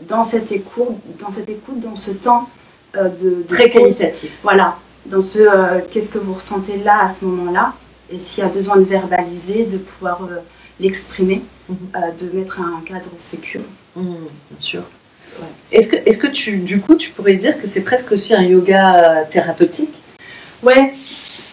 dans 0.06 0.22
cette 0.22 0.52
écoute, 0.52 0.96
dans 1.18 1.30
cette 1.30 1.48
écoute, 1.48 1.80
dans 1.80 1.94
ce 1.94 2.10
temps 2.10 2.48
euh, 2.96 3.08
de, 3.08 3.30
de 3.30 3.42
Très 3.48 3.70
qualitatif. 3.70 4.30
Voilà, 4.42 4.76
dans 5.06 5.20
ce 5.20 5.38
euh, 5.40 5.80
qu'est-ce 5.90 6.12
que 6.12 6.18
vous 6.18 6.34
ressentez 6.34 6.76
là 6.78 7.02
à 7.04 7.08
ce 7.08 7.24
moment-là, 7.24 7.72
et 8.10 8.18
s'il 8.18 8.44
y 8.44 8.46
a 8.46 8.50
besoin 8.50 8.76
de 8.76 8.84
verbaliser, 8.84 9.64
de 9.64 9.78
pouvoir 9.78 10.20
euh, 10.30 10.36
l'exprimer, 10.80 11.42
Mhm. 11.68 11.76
de 12.20 12.38
mettre 12.38 12.60
un 12.60 12.80
cadre 12.86 13.10
sécure. 13.16 13.62
Mmh, 13.96 14.02
bien 14.04 14.60
sûr. 14.60 14.82
Est-ce 15.72 15.88
que, 15.88 15.96
est-ce 16.06 16.16
que 16.16 16.28
tu, 16.28 16.58
du 16.58 16.80
coup, 16.80 16.94
tu 16.94 17.10
pourrais 17.10 17.34
dire 17.34 17.58
que 17.58 17.66
c'est 17.66 17.80
presque 17.80 18.12
aussi 18.12 18.34
un 18.34 18.42
yoga 18.42 19.24
thérapeutique? 19.28 19.90
Ouais, 20.62 20.94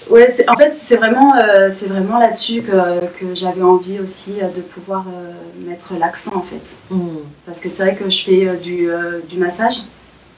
ouais 0.10 0.28
en 0.48 0.56
fait, 0.56 0.74
c'est 0.74 0.96
vraiment, 0.96 1.36
euh, 1.36 1.70
c'est 1.70 1.88
vraiment 1.88 2.20
là-dessus 2.20 2.62
que, 2.62 3.06
que 3.18 3.36
j'avais 3.36 3.62
envie 3.62 4.00
aussi 4.00 4.42
euh, 4.42 4.48
de 4.50 4.62
pouvoir 4.62 5.06
euh, 5.08 5.34
mettre 5.66 5.94
l'accent, 5.96 6.36
en 6.36 6.42
fait. 6.42 6.78
Mmh. 6.90 7.18
Parce 7.46 7.60
que 7.60 7.70
c'est 7.70 7.84
vrai 7.84 7.96
que 7.96 8.10
je 8.10 8.24
fais 8.24 8.58
du, 8.58 8.90
euh, 8.90 9.20
du 9.28 9.38
massage, 9.38 9.84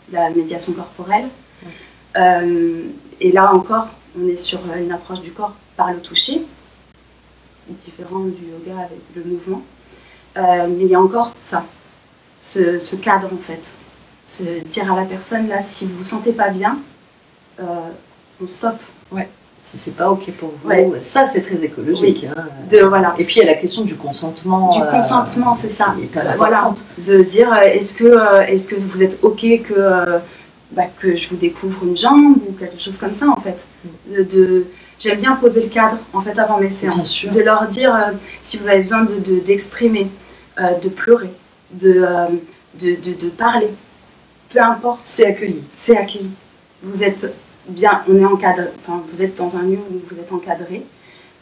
de 0.10 0.14
la 0.16 0.30
médiation 0.30 0.74
corporelle. 0.74 1.28
Euh, 2.18 2.84
et 3.20 3.32
là 3.32 3.54
encore, 3.54 3.88
on 4.20 4.28
est 4.28 4.36
sur 4.36 4.60
une 4.78 4.92
approche 4.92 5.22
du 5.22 5.32
corps 5.32 5.56
par 5.76 5.92
le 5.92 6.00
toucher, 6.00 6.42
différent 7.84 8.20
du 8.20 8.46
yoga 8.52 8.80
avec 8.82 9.02
le 9.16 9.24
mouvement. 9.24 9.62
Mais 10.36 10.82
il 10.82 10.88
y 10.88 10.96
a 10.96 11.02
encore 11.02 11.34
ça. 11.40 11.66
ce, 12.42 12.78
ce 12.80 12.96
cadre 12.96 13.30
en 13.34 13.38
fait. 13.38 13.76
Se 14.26 14.44
dire 14.64 14.92
à 14.92 14.96
la 14.96 15.06
personne, 15.06 15.48
là, 15.48 15.62
si 15.62 15.86
vous 15.88 15.98
vous 15.98 16.04
sentez 16.04 16.32
pas 16.32 16.50
bien, 16.50 16.78
on 17.60 18.48
stoppe. 18.48 18.82
Si 19.68 19.78
c'est 19.80 19.96
pas 19.96 20.12
OK 20.12 20.30
pour 20.34 20.52
vous, 20.62 20.70
Ouais. 20.70 20.88
ça 21.00 21.26
c'est 21.26 21.42
très 21.42 21.56
écologique. 21.64 22.26
hein. 22.26 22.44
De, 22.70 22.80
voilà. 22.82 23.16
Et 23.18 23.26
puis 23.26 23.38
il 23.40 23.46
y 23.46 23.50
a 23.50 23.52
la 23.52 23.58
question 23.60 23.84
du 23.84 23.96
consentement. 23.96 24.70
Du 24.70 24.80
euh, 24.82 24.92
consentement, 24.92 25.54
c'est 25.56 25.70
ça. 25.70 25.96
Voilà. 26.38 26.72
de 27.00 27.24
dire 27.24 27.52
euh, 27.52 27.62
est-ce 27.62 27.94
que, 27.96 28.04
euh, 28.04 28.42
est-ce 28.46 28.68
que 28.68 28.76
vous 28.76 29.02
êtes 29.02 29.18
OK 29.24 29.42
que, 29.68 30.20
bah, 30.72 30.84
que 31.00 31.16
je 31.16 31.30
vous 31.30 31.36
découvre 31.38 31.84
une 31.84 31.98
jambe 31.98 32.38
ou 32.48 32.52
quelque 32.54 32.80
chose 32.80 32.98
comme 32.98 33.14
ça 33.14 33.28
en 33.28 33.42
fait. 33.42 33.68
De, 34.16 34.22
de- 34.24 34.66
J'aime 35.00 35.18
bien 35.20 35.36
poser 35.36 35.62
le 35.64 35.68
cadre 35.70 35.98
en 36.14 36.22
fait 36.22 36.38
avant 36.40 36.58
mes 36.60 36.70
séances. 36.70 37.26
De 37.26 37.42
leur 37.42 37.68
dire 37.68 37.94
euh, 37.94 38.12
si 38.44 38.58
vous 38.58 38.68
avez 38.70 38.80
besoin 38.80 39.04
de, 39.04 39.16
de- 39.16 39.40
d'exprimer, 39.40 40.08
euh, 40.60 40.78
de 40.82 40.90
pleurer, 40.90 41.32
de, 41.74 42.06
euh, 42.08 42.28
de, 42.80 42.96
de, 43.04 43.14
de 43.20 43.30
parler. 43.30 43.70
Peu 44.54 44.62
importe, 44.62 45.00
C'est 45.04 45.26
accueilli. 45.26 45.62
c'est 45.70 45.98
accueilli. 45.98 46.30
Vous 46.84 47.04
êtes 47.04 47.34
bien, 47.68 48.04
on 48.08 48.18
est 48.18 48.26
encadré, 48.26 48.68
enfin, 48.80 49.02
vous 49.08 49.22
êtes 49.22 49.38
dans 49.38 49.58
un 49.58 49.64
lieu 49.64 49.78
où 49.78 50.02
vous 50.10 50.20
êtes 50.20 50.32
encadré. 50.32 50.86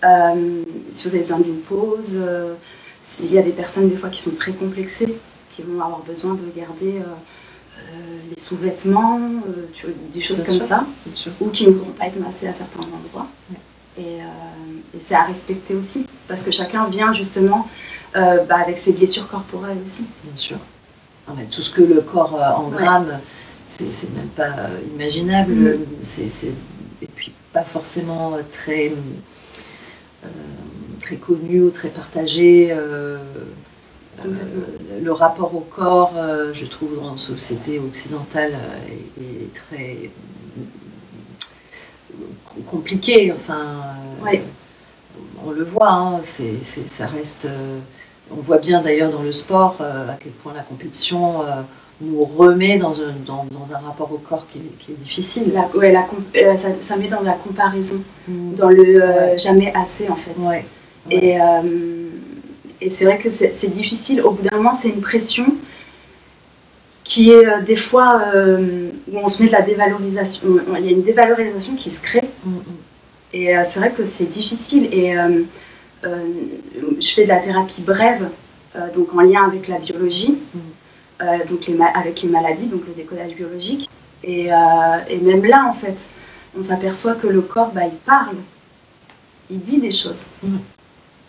Euh, 0.03 0.63
si 0.91 1.07
vous 1.07 1.15
avez 1.15 1.23
besoin 1.23 1.39
d'une 1.39 1.61
pause, 1.61 2.15
euh, 2.15 2.55
s'il 3.01 3.33
y 3.33 3.37
a 3.37 3.41
des 3.41 3.51
personnes 3.51 3.89
des 3.89 3.95
fois 3.95 4.09
qui 4.09 4.21
sont 4.21 4.31
très 4.31 4.51
complexées, 4.51 5.17
qui 5.49 5.61
vont 5.61 5.81
avoir 5.81 5.99
besoin 5.99 6.33
de 6.33 6.43
garder 6.55 6.99
euh, 6.99 7.93
les 8.29 8.41
sous-vêtements, 8.41 9.19
des 10.11 10.21
choses 10.21 10.43
Bien 10.43 10.59
comme 10.59 10.67
sûr. 10.67 10.69
ça, 10.69 10.85
ou 11.39 11.49
qui 11.49 11.67
ne 11.67 11.73
voudront 11.73 11.91
pas 11.91 12.07
être 12.07 12.19
massés 12.19 12.47
à 12.47 12.53
certains 12.53 12.81
endroits. 12.81 13.27
Ouais. 13.51 14.03
Et, 14.03 14.17
et 14.95 14.99
c'est 14.99 15.13
à 15.13 15.23
respecter 15.23 15.75
aussi, 15.75 16.07
parce 16.27 16.41
que 16.43 16.51
chacun 16.51 16.85
vient 16.85 17.13
justement 17.13 17.67
bah, 18.13 18.57
avec 18.61 18.79
ses 18.79 18.91
blessures 18.91 19.27
corporelles 19.27 19.77
aussi. 19.83 20.05
Bien 20.23 20.35
sûr. 20.35 20.57
Tout 21.51 21.61
ce 21.61 21.69
que 21.69 21.81
le 21.81 22.01
corps 22.01 22.33
engramme, 22.57 23.19
c'est 23.19 23.42
c'est 23.67 24.13
même 24.15 24.27
pas 24.35 24.43
euh, 24.43 24.79
imaginable. 24.93 25.53
Mhm. 25.53 25.85
C'est 26.01 26.27
et 27.03 27.07
puis 27.07 27.33
pas 27.51 27.63
forcément 27.63 28.33
euh, 28.35 28.41
très 28.51 28.91
euh, 30.23 30.27
très 31.01 31.17
connu 31.17 31.61
ou 31.61 31.69
très 31.69 31.89
partagé. 31.89 32.69
euh, 32.71 33.17
euh, 34.25 34.29
le 35.03 35.11
rapport 35.11 35.53
au 35.53 35.59
corps, 35.59 36.13
je 36.53 36.65
trouve, 36.65 36.95
dans 36.95 37.13
la 37.13 37.17
société 37.17 37.79
occidentale, 37.79 38.53
est, 39.19 39.53
très 39.53 40.11
compliqué. 42.67 43.33
Enfin, 43.33 43.83
on 45.43 45.51
le 45.51 45.63
voit, 45.63 45.91
hein, 45.91 46.21
ça 46.23 47.07
reste. 47.07 47.49
on 48.31 48.35
voit 48.35 48.59
bien 48.59 48.81
d'ailleurs 48.81 49.11
dans 49.11 49.23
le 49.23 49.33
sport 49.33 49.81
à 49.81 50.15
quel 50.21 50.31
point 50.31 50.53
la 50.53 50.61
compétition 50.63 51.41
nous 52.01 52.25
remet 52.25 52.77
dans 52.77 52.93
un, 52.99 53.13
dans, 53.25 53.45
dans 53.51 53.73
un 53.73 53.77
rapport 53.77 54.11
au 54.11 54.17
corps 54.17 54.45
qui, 54.49 54.59
est- 54.59 54.77
qui 54.79 54.91
est 54.91 54.95
difficile. 54.95 55.51
La, 55.53 55.69
ouais, 55.77 55.91
la 55.91 56.01
com- 56.03 56.23
euh, 56.35 56.57
ça, 56.57 56.69
ça 56.79 56.95
met 56.97 57.07
dans 57.07 57.21
la 57.21 57.33
comparaison, 57.33 58.01
Mm. 58.27 58.53
dans 58.55 58.69
le 58.69 59.01
euh, 59.03 59.31
Ouais. 59.31 59.37
jamais 59.37 59.71
assez 59.75 60.09
en 60.09 60.15
fait. 60.15 60.35
Ouais. 60.39 60.65
Et, 61.11 61.39
euh, 61.39 61.45
et 62.81 62.89
c'est 62.89 63.05
vrai 63.05 63.17
que 63.19 63.29
c'est 63.29 63.67
difficile. 63.71 64.21
Au 64.21 64.31
bout 64.31 64.41
d'un 64.43 64.57
moment, 64.57 64.73
c'est 64.73 64.89
une 64.89 65.01
pression 65.01 65.45
qui 67.03 67.29
est 67.31 67.61
des 67.65 67.75
fois 67.75 68.21
où 68.35 69.17
on 69.17 69.27
se 69.27 69.41
met 69.41 69.47
de 69.47 69.53
la 69.53 69.61
dévalorisation. 69.61 70.41
On- 70.71 70.75
Il 70.77 70.85
y 70.85 70.89
a 70.89 70.91
une 70.91 71.03
dévalorisation 71.03 71.75
qui 71.75 71.91
se 71.91 72.01
crée. 72.01 72.23
Mm, 72.45 72.49
mm. 72.51 72.61
Et 73.33 73.53
c'est 73.65 73.79
vrai 73.79 73.91
que 73.91 74.05
c'est 74.05 74.25
difficile. 74.25 74.85
Et 74.93 75.13
je 76.03 77.09
fais 77.13 77.23
de 77.23 77.29
la 77.29 77.37
thérapie 77.39 77.81
brève, 77.81 78.27
donc 78.95 79.13
en 79.15 79.21
lien 79.21 79.43
avec 79.47 79.67
la 79.67 79.77
biologie. 79.79 80.37
Euh, 81.23 81.45
donc 81.49 81.65
les 81.67 81.77
avec 81.95 82.21
les 82.21 82.29
maladies, 82.29 82.65
donc 82.65 82.81
le 82.87 82.93
décodage 82.93 83.33
biologique. 83.35 83.89
Et, 84.23 84.53
euh, 84.53 84.57
et 85.09 85.17
même 85.17 85.43
là, 85.45 85.65
en 85.69 85.73
fait, 85.73 86.09
on 86.57 86.61
s'aperçoit 86.61 87.15
que 87.15 87.27
le 87.27 87.41
corps, 87.41 87.71
bah, 87.73 87.81
il 87.85 87.97
parle, 87.97 88.35
il 89.49 89.59
dit 89.59 89.79
des 89.79 89.91
choses. 89.91 90.27
Mm. 90.43 90.55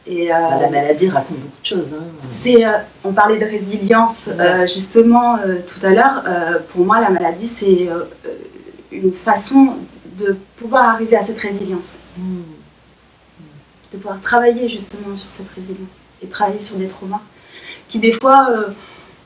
Et, 0.07 0.33
euh, 0.33 0.39
Bah, 0.39 0.59
la 0.61 0.71
maladie 0.71 1.09
raconte 1.09 1.39
beaucoup 1.39 1.61
de 1.63 1.67
choses. 1.67 1.93
hein. 1.93 2.05
c'est, 2.31 2.65
euh, 2.65 2.73
on 3.05 3.13
parlait 3.13 3.39
de 3.39 3.45
résilience 3.47 4.29
euh, 4.29 4.67
justement 4.67 5.39
tout 5.67 5.85
à 5.87 5.91
l'heure. 5.91 6.23
Pour 6.69 6.85
moi, 6.85 7.01
la 7.01 7.11
maladie, 7.11 7.47
c'est 7.47 7.89
une 8.93 9.13
façon 9.13 9.77
de 10.19 10.37
pouvoir 10.57 10.91
arriver 10.91 11.17
à 11.17 11.23
cette 11.23 11.41
résilience, 11.41 11.99
Mm. 12.19 12.23
de 13.93 13.97
pouvoir 13.97 14.21
travailler 14.21 14.69
justement 14.69 15.17
sur 15.17 15.31
cette 15.31 15.51
résilience 15.57 15.97
et 16.23 16.27
travailler 16.29 16.61
sur 16.61 16.77
des 16.77 16.87
traumas 16.87 17.21
qui 17.89 17.99
des 17.99 18.13
fois 18.13 18.49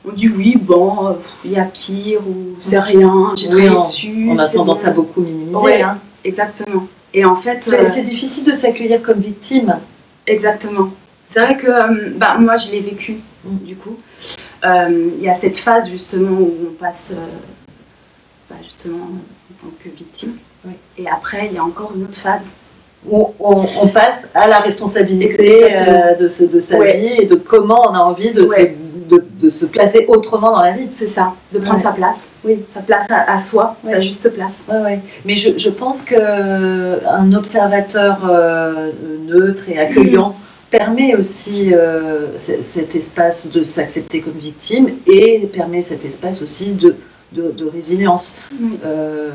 on 0.07 0.11
dit 0.11 0.29
oui, 0.29 0.55
bon, 0.59 1.07
euh, 1.07 1.13
il 1.45 1.51
y 1.51 1.57
a 1.59 1.65
pire 1.65 2.19
ou 2.27 2.55
c'est 2.59 2.79
rien, 2.79 3.33
j'ai 3.35 3.53
Oui, 3.53 3.69
on- 3.69 3.79
dessus. 3.79 4.27
On 4.29 4.37
a 4.39 4.47
tendance 4.47 4.85
à 4.85 4.91
beaucoup 4.91 5.21
minimiser. 5.21 5.55
Ouais. 5.57 5.81
hein. 5.81 5.97
Exactement. 6.23 6.87
Et 7.13 7.25
en 7.25 7.35
fait, 7.35 7.63
C'est, 7.63 7.79
euh, 7.79 7.87
c'est 7.87 8.03
difficile 8.03 8.43
de 8.45 8.53
s'accueillir 8.53 9.01
comme 9.01 9.19
victime. 9.19 9.77
Exactement. 10.27 10.89
C'est 11.27 11.39
vrai 11.39 11.57
que 11.57 11.67
euh, 11.67 12.09
bah, 12.15 12.37
moi, 12.39 12.55
je 12.55 12.71
l'ai 12.71 12.79
vécu, 12.81 13.17
Mm. 13.45 13.57
du 13.65 13.75
coup. 13.75 13.97
Euh, 14.65 15.09
Il 15.17 15.23
y 15.23 15.29
a 15.29 15.33
cette 15.33 15.57
phase, 15.57 15.89
justement, 15.89 16.37
où 16.39 16.53
on 16.69 16.73
passe, 16.73 17.13
bah, 18.49 18.55
justement, 18.63 18.97
en 19.05 19.65
tant 19.67 19.73
que 19.83 19.89
victime. 19.89 20.33
Oui. 20.65 20.73
Et 20.97 21.07
après, 21.09 21.47
il 21.47 21.53
y 21.55 21.57
a 21.57 21.63
encore 21.63 21.93
une 21.95 22.03
autre 22.03 22.17
phase. 22.17 22.51
On, 23.09 23.29
on- 23.39 23.55
on 23.83 23.87
passe 23.87 24.27
à 24.33 24.47
la 24.47 24.59
responsabilité 24.59 25.77
euh, 25.79 26.15
de, 26.15 26.27
ce- 26.27 26.43
de 26.43 26.59
sa 26.59 26.77
Ouais. 26.77 26.97
vie 26.97 27.21
et 27.21 27.25
de 27.25 27.35
comment 27.35 27.81
on 27.89 27.93
a 27.93 27.99
envie 27.99 28.31
de, 28.31 28.41
Ouais. 28.41 28.75
se, 28.88 28.88
de, 29.09 29.23
de 29.39 29.49
se 29.49 29.65
placer 29.65 30.05
autrement 30.07 30.51
dans 30.55 30.61
la 30.61 30.71
vie. 30.71 30.87
C'est 30.91 31.07
ça, 31.07 31.33
de 31.53 31.59
prendre 31.59 31.77
Ouais. 31.77 31.83
sa 31.83 31.91
place. 31.91 32.29
Oui. 32.45 32.59
Sa 32.73 32.81
place 32.81 33.07
à, 33.11 33.31
à 33.31 33.37
soi, 33.37 33.75
Ouais. 33.83 33.91
sa 33.91 34.01
juste 34.01 34.29
place. 34.29 34.67
Ouais. 34.71 34.99
Mais 35.25 35.35
je, 35.35 35.57
je 35.57 35.69
pense 35.69 36.03
qu'un 36.03 37.33
observateur 37.33 38.17
euh, 38.29 38.91
neutre 39.25 39.63
et 39.69 39.77
accueillant 39.79 40.35
permet 40.71 41.15
aussi 41.15 41.73
euh, 41.73 42.37
cet 42.37 42.95
espace 42.95 43.49
de 43.49 43.63
s'accepter 43.63 44.21
comme 44.21 44.37
victime 44.37 44.89
et 45.07 45.49
permet 45.51 45.81
cet 45.81 46.05
espace 46.05 46.41
aussi 46.43 46.71
de, 46.73 46.95
de, 47.31 47.51
de 47.51 47.65
résilience. 47.65 48.37
Euh, 48.85 49.31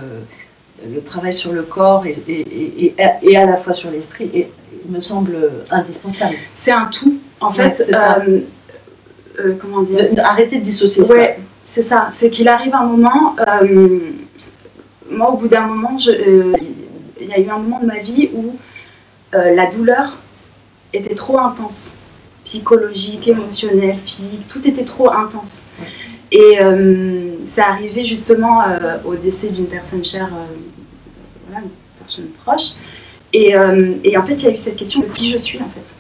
le 0.95 1.01
travail 1.01 1.33
sur 1.33 1.53
le 1.53 1.63
corps 1.63 2.05
et, 2.07 2.13
et, 2.29 2.41
et, 2.41 2.95
et- 2.99 3.31
et 3.33 3.37
à 3.37 3.47
la 3.47 3.57
fois 3.57 3.73
sur 3.73 3.91
l'esprit 3.91 4.47
me 4.89 5.01
semble 5.01 5.35
indispensable. 5.71 6.35
C'est 6.53 6.73
un 6.73 6.87
tout. 6.93 7.17
En 7.41 7.51
fait, 7.51 7.83
euh, 7.93 8.41
euh, 9.41 9.55
comment 9.61 9.83
dire 9.83 10.11
De- 10.11 10.15
de- 10.17 10.61
dissocier 10.61 11.05
Ouais, 11.11 11.39
c'est 11.63 11.83
ça. 11.83 12.09
C'est 12.11 12.31
qu'il 12.31 12.49
arrive 12.49 12.75
un 12.75 12.85
moment. 12.85 13.35
euh, 13.47 13.99
moi, 15.11 15.31
au 15.31 15.37
bout 15.37 15.49
d'un 15.49 15.67
moment, 15.67 15.97
euh, 16.09 16.53
il 17.21 17.29
y 17.29 17.33
a 17.33 17.39
eu 17.41 17.49
un 17.51 17.59
moment 17.59 17.79
de 17.81 17.87
ma 17.87 17.99
vie 17.99 18.31
où 18.35 18.55
la 19.33 19.67
douleur 19.67 20.17
était 20.93 21.15
trop 21.15 21.39
intense. 21.41 21.99
Psychologique, 22.45 23.27
émotionnelle, 23.27 23.97
physique, 24.05 24.47
tout 24.49 24.67
était 24.69 24.85
trop 24.85 25.11
intense. 25.11 25.65
Et 26.31 26.59
c'est 27.45 27.61
arrivé 27.63 28.05
justement 28.05 28.63
au 29.05 29.15
décès 29.17 29.49
d'une 29.49 29.67
personne 29.67 30.05
chère, 30.05 30.29
voilà, 31.49 31.65
une 31.65 31.71
personne 31.99 32.29
proche. 32.45 32.75
Et, 33.33 33.55
et 34.05 34.17
en 34.17 34.25
fait, 34.25 34.35
il 34.35 34.45
y 34.45 34.49
a 34.49 34.53
eu 34.53 34.57
cette 34.57 34.77
question 34.77 35.01
de 35.01 35.07
qui 35.07 35.31
je 35.33 35.37
suis 35.37 35.59
en 35.59 35.69
fait. 35.69 35.95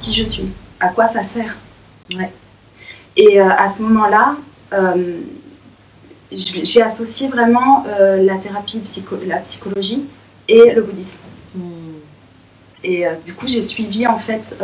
Qui 0.00 0.12
je 0.12 0.22
suis 0.22 0.44
À 0.80 0.88
quoi 0.88 1.06
ça 1.06 1.22
sert 1.22 1.56
Ouais. 2.14 2.32
Et 3.16 3.40
euh, 3.40 3.48
à 3.48 3.68
ce 3.68 3.82
moment-là, 3.82 4.36
euh, 4.72 5.20
j'ai 6.30 6.82
associé 6.82 7.28
vraiment 7.28 7.84
euh, 7.88 8.22
la 8.22 8.36
thérapie, 8.36 8.78
psycho- 8.80 9.18
la 9.26 9.38
psychologie 9.38 10.04
et 10.48 10.72
le 10.72 10.82
bouddhisme. 10.82 11.20
Hmm. 11.54 11.94
Et 12.84 13.04
du 13.24 13.32
coup, 13.34 13.48
j'ai 13.48 13.62
suivi 13.62 14.06
en 14.06 14.18
fait 14.18 14.54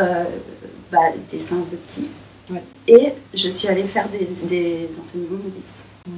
bah, 0.92 0.98
des 1.30 1.40
séances 1.40 1.68
de 1.70 1.76
psy. 1.76 2.06
Ouais. 2.50 2.62
Et 2.86 3.12
je 3.32 3.48
suis 3.48 3.68
allée 3.68 3.84
faire 3.84 4.08
des, 4.08 4.18
des 4.46 4.88
enseignements 5.00 5.38
bouddhistes. 5.42 5.74
Hmm. 6.06 6.12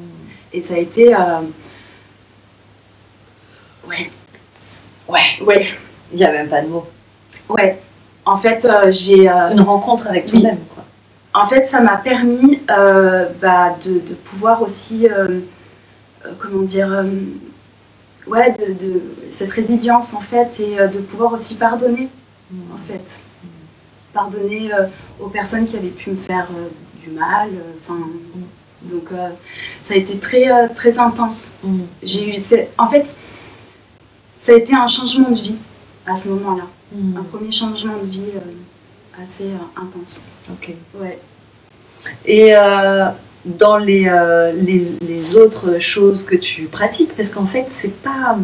Et 0.52 0.60
ça 0.60 0.74
a 0.74 0.78
été. 0.78 1.14
Ouais. 3.86 4.10
Ouais. 5.08 5.20
Ouais. 5.40 5.66
Il 6.12 6.18
n'y 6.18 6.24
a 6.24 6.32
même 6.32 6.48
pas 6.48 6.62
de 6.62 6.68
mots. 6.68 6.86
Ouais. 7.48 7.80
En 8.26 8.36
fait, 8.36 8.64
euh, 8.64 8.90
j'ai. 8.90 9.28
euh, 9.28 9.50
Une 9.50 9.60
rencontre 9.60 10.06
avec 10.06 10.26
toi-même. 10.26 10.58
En 11.34 11.46
fait, 11.46 11.64
ça 11.66 11.80
m'a 11.80 11.96
permis 11.96 12.60
euh, 12.70 13.26
bah, 13.42 13.76
de, 13.84 13.94
de 13.94 14.14
pouvoir 14.14 14.62
aussi, 14.62 15.08
comment 16.38 16.62
dire, 16.62 17.04
ouais, 18.28 18.52
de, 18.52 18.72
de- 18.72 19.02
cette 19.30 19.52
résilience 19.52 20.14
en 20.14 20.20
fait, 20.20 20.60
et 20.60 20.76
de 20.88 21.00
pouvoir 21.00 21.32
aussi 21.32 21.56
pardonner 21.56 22.08
en 22.72 22.78
fait, 22.86 23.18
pardonner 24.12 24.72
euh, 24.72 24.86
aux 25.20 25.26
personnes 25.28 25.66
qui 25.66 25.76
avaient 25.76 25.88
pu 25.88 26.10
me 26.10 26.16
faire 26.16 26.46
euh, 26.56 26.68
du 27.02 27.10
mal. 27.10 27.48
euh, 27.52 27.72
Enfin, 27.82 27.98
donc 28.82 29.06
euh, 29.12 29.30
ça 29.82 29.94
a 29.94 29.96
été 29.96 30.16
très 30.18 30.68
très 30.68 30.98
intense. 31.00 31.56
Hmm. 31.64 31.80
J'ai 32.02 32.28
eu, 32.32 32.36
en 32.78 32.88
fait, 32.88 33.12
ça 34.38 34.52
a 34.52 34.54
été 34.54 34.72
un 34.74 34.86
changement 34.86 35.30
de 35.30 35.40
vie 35.40 35.56
à 36.06 36.16
ce 36.16 36.28
moment-là, 36.30 36.64
Hmm. 36.94 37.16
un 37.16 37.22
premier 37.24 37.50
changement 37.50 37.94
de 38.04 38.08
vie 38.08 38.22
euh, 38.36 39.20
assez 39.22 39.44
euh, 39.44 39.82
intense. 39.82 40.22
Ok. 40.52 40.74
Ouais. 41.00 41.18
Et 42.24 42.54
euh, 42.54 43.08
dans 43.44 43.78
les, 43.78 44.10
les, 44.54 44.96
les 45.00 45.36
autres 45.36 45.80
choses 45.80 46.22
que 46.22 46.36
tu 46.36 46.64
pratiques, 46.66 47.16
parce 47.16 47.30
qu'en 47.30 47.46
fait, 47.46 47.66
c'est 47.68 47.96
pas. 48.02 48.38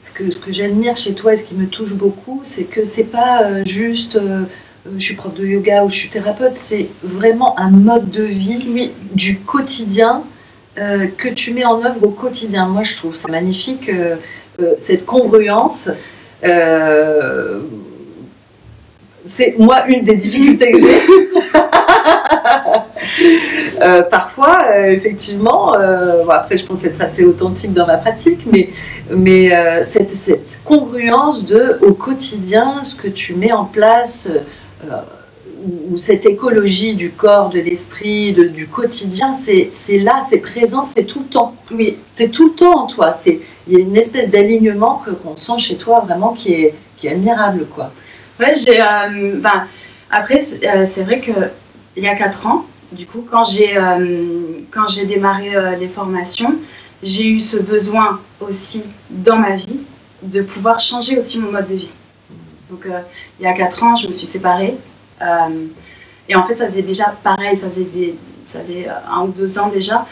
Ce 0.00 0.12
que, 0.12 0.30
ce 0.30 0.38
que 0.38 0.52
j'admire 0.52 0.96
chez 0.96 1.14
toi 1.14 1.32
et 1.32 1.36
ce 1.36 1.44
qui 1.44 1.54
me 1.54 1.66
touche 1.66 1.94
beaucoup, 1.94 2.40
c'est 2.42 2.64
que 2.64 2.84
c'est 2.84 3.04
pas 3.04 3.64
juste 3.64 4.18
je 4.96 5.04
suis 5.04 5.16
prof 5.16 5.34
de 5.34 5.44
yoga 5.44 5.84
ou 5.84 5.90
je 5.90 5.96
suis 5.96 6.08
thérapeute, 6.08 6.54
c'est 6.54 6.88
vraiment 7.02 7.58
un 7.58 7.70
mode 7.70 8.10
de 8.10 8.22
vie 8.22 8.92
du 9.12 9.40
quotidien 9.40 10.22
que 10.76 11.28
tu 11.28 11.52
mets 11.52 11.64
en 11.64 11.84
œuvre 11.84 12.04
au 12.04 12.10
quotidien. 12.10 12.68
Moi, 12.68 12.84
je 12.84 12.96
trouve 12.96 13.14
ça 13.14 13.28
magnifique, 13.28 13.90
cette 14.78 15.04
congruence. 15.04 15.90
Euh, 16.44 17.60
c'est 19.24 19.56
moi 19.58 19.86
une 19.88 20.04
des 20.04 20.16
difficultés 20.16 20.72
que 20.72 20.78
j'ai. 20.80 21.00
Euh, 23.80 24.02
parfois, 24.02 24.58
euh, 24.74 24.90
effectivement, 24.90 25.72
après 25.72 26.56
je 26.56 26.66
pense 26.66 26.84
être 26.84 27.00
assez 27.00 27.24
authentique 27.24 27.72
dans 27.72 27.86
ma 27.86 27.96
pratique, 27.96 28.46
mais, 28.46 29.50
cette, 29.82 30.60
congruence 30.64 31.46
de 31.46 31.78
au 31.82 31.92
quotidien, 31.94 32.82
ce 32.82 32.96
que 32.96 33.08
tu 33.08 33.34
mets 33.34 33.52
en 33.52 33.64
place, 33.64 34.30
ou, 35.90 35.96
cette 35.96 36.26
écologie 36.26 36.94
du 36.96 37.10
corps, 37.10 37.50
de 37.50 37.60
l'esprit, 37.60 38.32
du 38.32 38.66
quotidien, 38.66 39.32
c'est 39.32 39.68
là, 39.98 40.20
c'est 40.20 40.38
présent, 40.38 40.84
c'est 40.84 41.04
tout 41.04 41.20
le 41.20 41.26
temps. 41.26 41.54
Oui, 41.70 41.96
c'est 42.12 42.30
tout 42.30 42.48
le 42.48 42.54
temps 42.54 42.84
en 42.84 42.86
toi. 42.86 43.12
Il 43.68 43.74
y 43.74 43.76
a 43.76 43.80
une 43.80 43.96
espèce 43.96 44.30
d'alignement 44.30 45.02
qu'on 45.22 45.36
sent 45.36 45.58
chez 45.58 45.76
toi 45.76 46.00
vraiment 46.00 46.32
qui 46.32 46.52
est 46.54 46.74
qui 46.96 47.06
est 47.06 47.12
admirable, 47.12 47.66
quoi. 47.74 47.92
Ouais, 48.40 48.54
j'ai. 48.54 48.80
euh, 48.80 49.36
ben, 49.36 49.66
après, 50.10 50.38
c'est 50.38 50.66
euh, 50.66 51.04
vrai 51.04 51.20
que 51.20 51.32
il 51.96 52.02
y 52.02 52.08
a 52.08 52.14
4 52.14 52.46
ans, 52.46 52.64
du 52.92 53.06
coup, 53.06 53.24
quand 53.30 53.44
j'ai 53.44 53.76
euh, 53.76 54.60
quand 54.70 54.88
j'ai 54.88 55.04
démarré 55.04 55.54
euh, 55.54 55.76
les 55.76 55.88
formations, 55.88 56.54
j'ai 57.02 57.28
eu 57.28 57.40
ce 57.40 57.58
besoin 57.58 58.20
aussi 58.40 58.84
dans 59.10 59.36
ma 59.36 59.54
vie 59.54 59.80
de 60.22 60.42
pouvoir 60.42 60.80
changer 60.80 61.18
aussi 61.18 61.38
mon 61.40 61.52
mode 61.52 61.68
de 61.68 61.74
vie. 61.74 61.92
Donc, 62.70 62.86
il 63.40 63.44
y 63.44 63.46
a 63.46 63.52
4 63.52 63.84
ans, 63.84 63.96
je 63.96 64.06
me 64.06 64.12
suis 64.12 64.26
séparée. 64.26 64.76
et 66.28 66.34
en 66.36 66.42
fait, 66.44 66.56
ça 66.56 66.68
faisait 66.68 66.82
déjà 66.82 67.16
pareil, 67.22 67.56
ça 67.56 67.70
faisait, 67.70 68.14
ça 68.44 68.60
faisait 68.60 68.88
un 69.10 69.22
ou 69.22 69.28
deux 69.28 69.58
ans 69.58 69.68
déjà, 69.68 70.06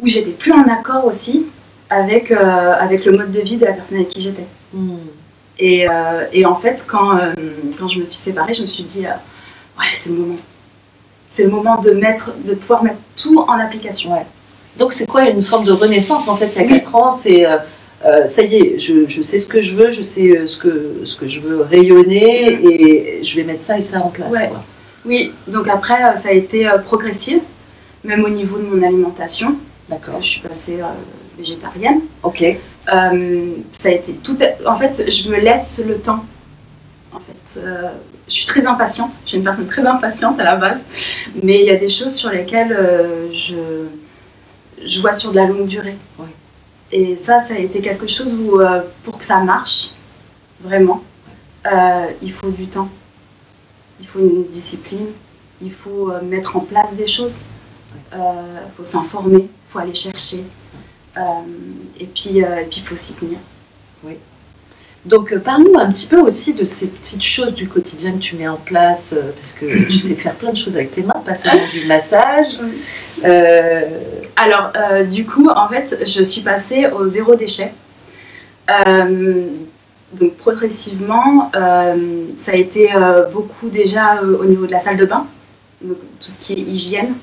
où 0.00 0.06
j'étais 0.06 0.32
plus 0.32 0.52
en 0.52 0.64
accord 0.64 1.04
aussi 1.04 1.46
avec, 1.94 2.30
euh, 2.30 2.74
avec 2.78 3.04
le 3.04 3.16
mode 3.16 3.30
de 3.30 3.40
vie 3.40 3.56
de 3.56 3.64
la 3.64 3.72
personne 3.72 3.98
avec 3.98 4.08
qui 4.08 4.20
j'étais. 4.20 4.46
Et, 5.58 5.86
euh, 5.88 6.24
et 6.32 6.44
en 6.44 6.56
fait, 6.56 6.84
quand, 6.88 7.16
euh, 7.16 7.32
quand 7.78 7.88
je 7.88 7.98
me 8.00 8.04
suis 8.04 8.18
séparée, 8.18 8.52
je 8.52 8.62
me 8.62 8.66
suis 8.66 8.82
dit, 8.84 9.02
ouais, 9.02 9.86
c'est 9.94 10.10
le 10.10 10.16
moment. 10.16 10.36
C'est 11.28 11.44
le 11.44 11.50
moment 11.50 11.80
de, 11.80 11.90
mettre, 11.90 12.34
de 12.44 12.54
pouvoir 12.54 12.84
mettre 12.84 12.98
tout 13.16 13.38
en 13.38 13.58
application. 13.58 14.10
Donc 14.78 14.92
c'est 14.92 15.06
quoi 15.06 15.28
une 15.28 15.42
forme 15.42 15.64
de 15.64 15.72
renaissance 15.72 16.26
en 16.26 16.36
fait 16.36 16.56
il 16.56 16.62
y 16.62 16.64
a 16.64 16.78
4 16.80 16.94
ans 16.96 17.10
C'est 17.12 17.46
euh, 17.46 18.26
ça 18.26 18.42
y 18.42 18.56
est, 18.56 18.78
je, 18.78 19.06
je 19.06 19.22
sais 19.22 19.38
ce 19.38 19.46
que 19.46 19.60
je 19.60 19.74
veux, 19.74 19.90
je 19.90 20.02
sais 20.02 20.46
ce 20.46 20.58
que, 20.58 21.00
ce 21.04 21.16
que 21.16 21.26
je 21.26 21.40
veux 21.40 21.62
rayonner 21.62 22.52
et 22.52 23.24
je 23.24 23.36
vais 23.36 23.44
mettre 23.44 23.62
ça 23.62 23.76
et 23.78 23.80
ça 23.80 24.00
en 24.00 24.10
place. 24.10 24.32
Ouais. 24.32 24.48
quoi. 24.48 24.64
Oui, 25.06 25.32
donc 25.46 25.68
après, 25.68 26.16
ça 26.16 26.30
a 26.30 26.32
été 26.32 26.68
progressif, 26.84 27.40
même 28.04 28.24
au 28.24 28.28
niveau 28.28 28.58
de 28.58 28.64
mon 28.64 28.82
alimentation. 28.82 29.56
D'accord. 29.88 30.20
Je 30.20 30.26
suis 30.26 30.40
passée 30.40 30.80
euh, 30.80 30.86
végétarienne. 31.36 32.00
Ok. 32.22 32.42
Euh, 32.42 33.54
ça 33.72 33.88
a 33.88 33.92
été 33.92 34.12
tout. 34.12 34.36
En 34.66 34.76
fait, 34.76 35.10
je 35.10 35.28
me 35.28 35.38
laisse 35.38 35.82
le 35.86 35.96
temps. 35.98 36.24
En 37.12 37.20
fait, 37.20 37.60
Euh, 37.60 37.90
je 38.28 38.34
suis 38.34 38.46
très 38.46 38.66
impatiente. 38.66 39.20
Je 39.24 39.28
suis 39.28 39.38
une 39.38 39.44
personne 39.44 39.68
très 39.68 39.86
impatiente 39.86 40.40
à 40.40 40.44
la 40.44 40.56
base, 40.56 40.80
mais 41.42 41.60
il 41.60 41.66
y 41.66 41.70
a 41.70 41.76
des 41.76 41.88
choses 41.88 42.14
sur 42.14 42.30
lesquelles 42.30 42.72
euh, 42.72 43.30
je 43.32 43.56
je 44.84 45.00
vois 45.00 45.12
sur 45.12 45.30
de 45.30 45.36
la 45.36 45.46
longue 45.46 45.66
durée. 45.66 45.96
Ouais. 46.18 46.26
Et 46.92 47.16
ça, 47.16 47.38
ça 47.38 47.54
a 47.54 47.58
été 47.58 47.80
quelque 47.80 48.06
chose 48.06 48.34
où 48.34 48.60
pour 49.04 49.18
que 49.18 49.24
ça 49.24 49.38
marche 49.38 49.92
vraiment, 50.60 51.02
il 52.22 52.32
faut 52.32 52.50
du 52.50 52.66
temps, 52.66 52.88
il 54.00 54.06
faut 54.06 54.20
une 54.20 54.44
discipline, 54.44 55.08
il 55.62 55.72
faut 55.72 56.12
mettre 56.22 56.56
en 56.56 56.60
place 56.60 56.96
des 56.96 57.06
choses, 57.06 57.40
il 58.12 58.70
faut 58.76 58.84
s'informer, 58.84 59.48
il 59.48 59.68
faut 59.70 59.78
aller 59.78 59.94
chercher. 59.94 60.44
Euh, 61.16 61.20
et 62.00 62.06
puis, 62.06 62.42
euh, 62.42 62.62
il 62.70 62.82
faut 62.82 62.96
s'y 62.96 63.14
tenir. 63.14 63.38
Donc 65.04 65.32
euh, 65.32 65.38
parle-nous 65.38 65.78
un 65.78 65.90
petit 65.90 66.06
peu 66.06 66.18
aussi 66.18 66.54
de 66.54 66.64
ces 66.64 66.86
petites 66.86 67.22
choses 67.22 67.52
du 67.52 67.68
quotidien 67.68 68.12
que 68.12 68.18
tu 68.18 68.36
mets 68.36 68.48
en 68.48 68.56
place, 68.56 69.14
parce 69.36 69.52
que 69.52 69.84
tu 69.90 69.98
sais 69.98 70.14
faire 70.14 70.34
plein 70.34 70.52
de 70.52 70.56
choses 70.56 70.76
avec 70.76 70.92
tes 70.92 71.02
mains, 71.02 71.22
pas 71.24 71.34
seulement 71.34 71.66
du 71.70 71.84
massage. 71.86 72.58
Euh, 73.24 73.82
Alors, 74.36 74.72
euh, 74.76 75.04
du 75.04 75.26
coup, 75.26 75.48
en 75.48 75.68
fait, 75.68 76.02
je 76.06 76.22
suis 76.22 76.40
passée 76.40 76.86
au 76.88 77.06
zéro 77.06 77.34
déchet. 77.34 77.72
Euh, 78.70 79.46
donc, 80.14 80.36
progressivement, 80.36 81.50
ça 82.36 82.52
a 82.52 82.56
été 82.56 82.90
beaucoup 83.32 83.68
déjà 83.68 84.22
au 84.22 84.44
niveau 84.44 84.64
de 84.66 84.72
la 84.72 84.80
salle 84.80 84.96
de 84.96 85.04
bain, 85.04 85.26
donc 85.82 85.98
tout 85.98 86.28
ce 86.28 86.38
qui 86.38 86.52
est 86.52 86.60
hygiène, 86.60 87.14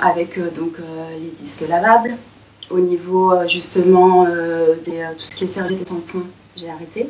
avec 0.00 0.38
euh, 0.38 0.50
donc, 0.50 0.78
euh, 0.78 1.18
les 1.18 1.30
disques 1.30 1.64
lavables. 1.68 2.16
Au 2.68 2.80
niveau 2.80 3.32
euh, 3.32 3.46
justement 3.46 4.26
euh, 4.28 4.74
des, 4.84 4.98
euh, 4.98 5.12
tout 5.16 5.24
ce 5.24 5.36
qui 5.36 5.44
est 5.44 5.48
serviettes 5.48 5.82
et 5.82 5.84
tampons, 5.84 6.24
j'ai 6.56 6.68
arrêté. 6.68 7.08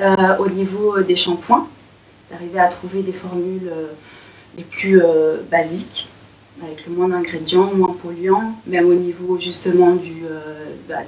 Euh, 0.00 0.36
au 0.38 0.48
niveau 0.48 0.96
euh, 0.96 1.02
des 1.02 1.16
shampoings, 1.16 1.66
d'arriver 2.30 2.60
à 2.60 2.68
trouver 2.68 3.02
des 3.02 3.12
formules 3.12 3.68
euh, 3.68 3.88
les 4.56 4.62
plus 4.62 5.02
euh, 5.02 5.38
basiques 5.50 6.08
avec 6.62 6.86
le 6.86 6.94
moins 6.94 7.08
d'ingrédients, 7.08 7.72
moins 7.74 7.96
polluants, 8.00 8.52
même 8.66 8.86
au 8.86 8.94
niveau 8.94 9.40
justement 9.40 9.94
du, 9.94 10.24
euh, 10.30 10.74
bah, 10.88 11.02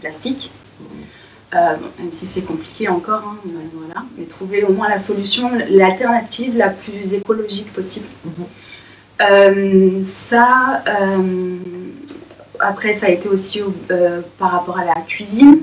plastique. 0.00 0.50
Euh, 1.54 1.76
même 2.00 2.10
si 2.10 2.26
c'est 2.26 2.42
compliqué 2.42 2.88
encore, 2.88 3.22
hein, 3.24 3.38
voilà. 3.72 4.04
mais 4.18 4.24
trouver 4.24 4.64
au 4.64 4.72
moins 4.72 4.88
la 4.88 4.98
solution, 4.98 5.50
l'alternative 5.70 6.56
la 6.56 6.70
plus 6.70 7.14
écologique 7.14 7.72
possible. 7.72 8.06
Mhm. 8.24 8.46
Euh, 9.20 10.02
ça, 10.02 10.82
euh, 10.88 11.56
après, 12.58 12.92
ça 12.92 13.06
a 13.06 13.10
été 13.10 13.28
aussi 13.28 13.62
euh, 13.90 14.20
par 14.38 14.50
rapport 14.52 14.78
à 14.78 14.84
la 14.84 14.94
cuisine, 15.06 15.60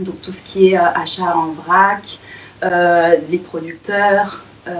donc 0.00 0.20
tout 0.20 0.32
ce 0.32 0.42
qui 0.42 0.70
est 0.70 0.78
euh, 0.78 0.82
achat 0.94 1.36
en 1.36 1.52
vrac, 1.52 2.18
euh, 2.62 3.16
les 3.30 3.38
producteurs. 3.38 4.42
euh, 4.68 4.72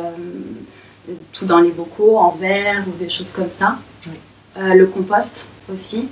tout 1.33 1.45
dans 1.45 1.59
les 1.61 1.71
bocaux, 1.71 2.19
en 2.19 2.33
verre 2.33 2.85
ou 2.87 2.93
des 2.97 3.09
choses 3.09 3.33
comme 3.33 3.51
ça. 3.51 3.79
Oui. 4.07 4.13
Euh, 4.59 4.75
le 4.75 4.87
compost 4.87 5.49
aussi, 5.73 6.09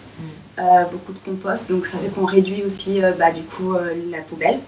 Euh, 0.58 0.84
beaucoup 0.90 1.12
de 1.12 1.18
compost, 1.24 1.70
donc 1.70 1.86
ça 1.86 1.98
fait 1.98 2.08
qu'on 2.08 2.24
réduit 2.26 2.64
aussi 2.64 3.00
euh, 3.00 3.12
bah, 3.16 3.30
du 3.30 3.42
coup 3.42 3.74
euh, 3.74 3.94
la 4.10 4.18
poubelle. 4.22 4.58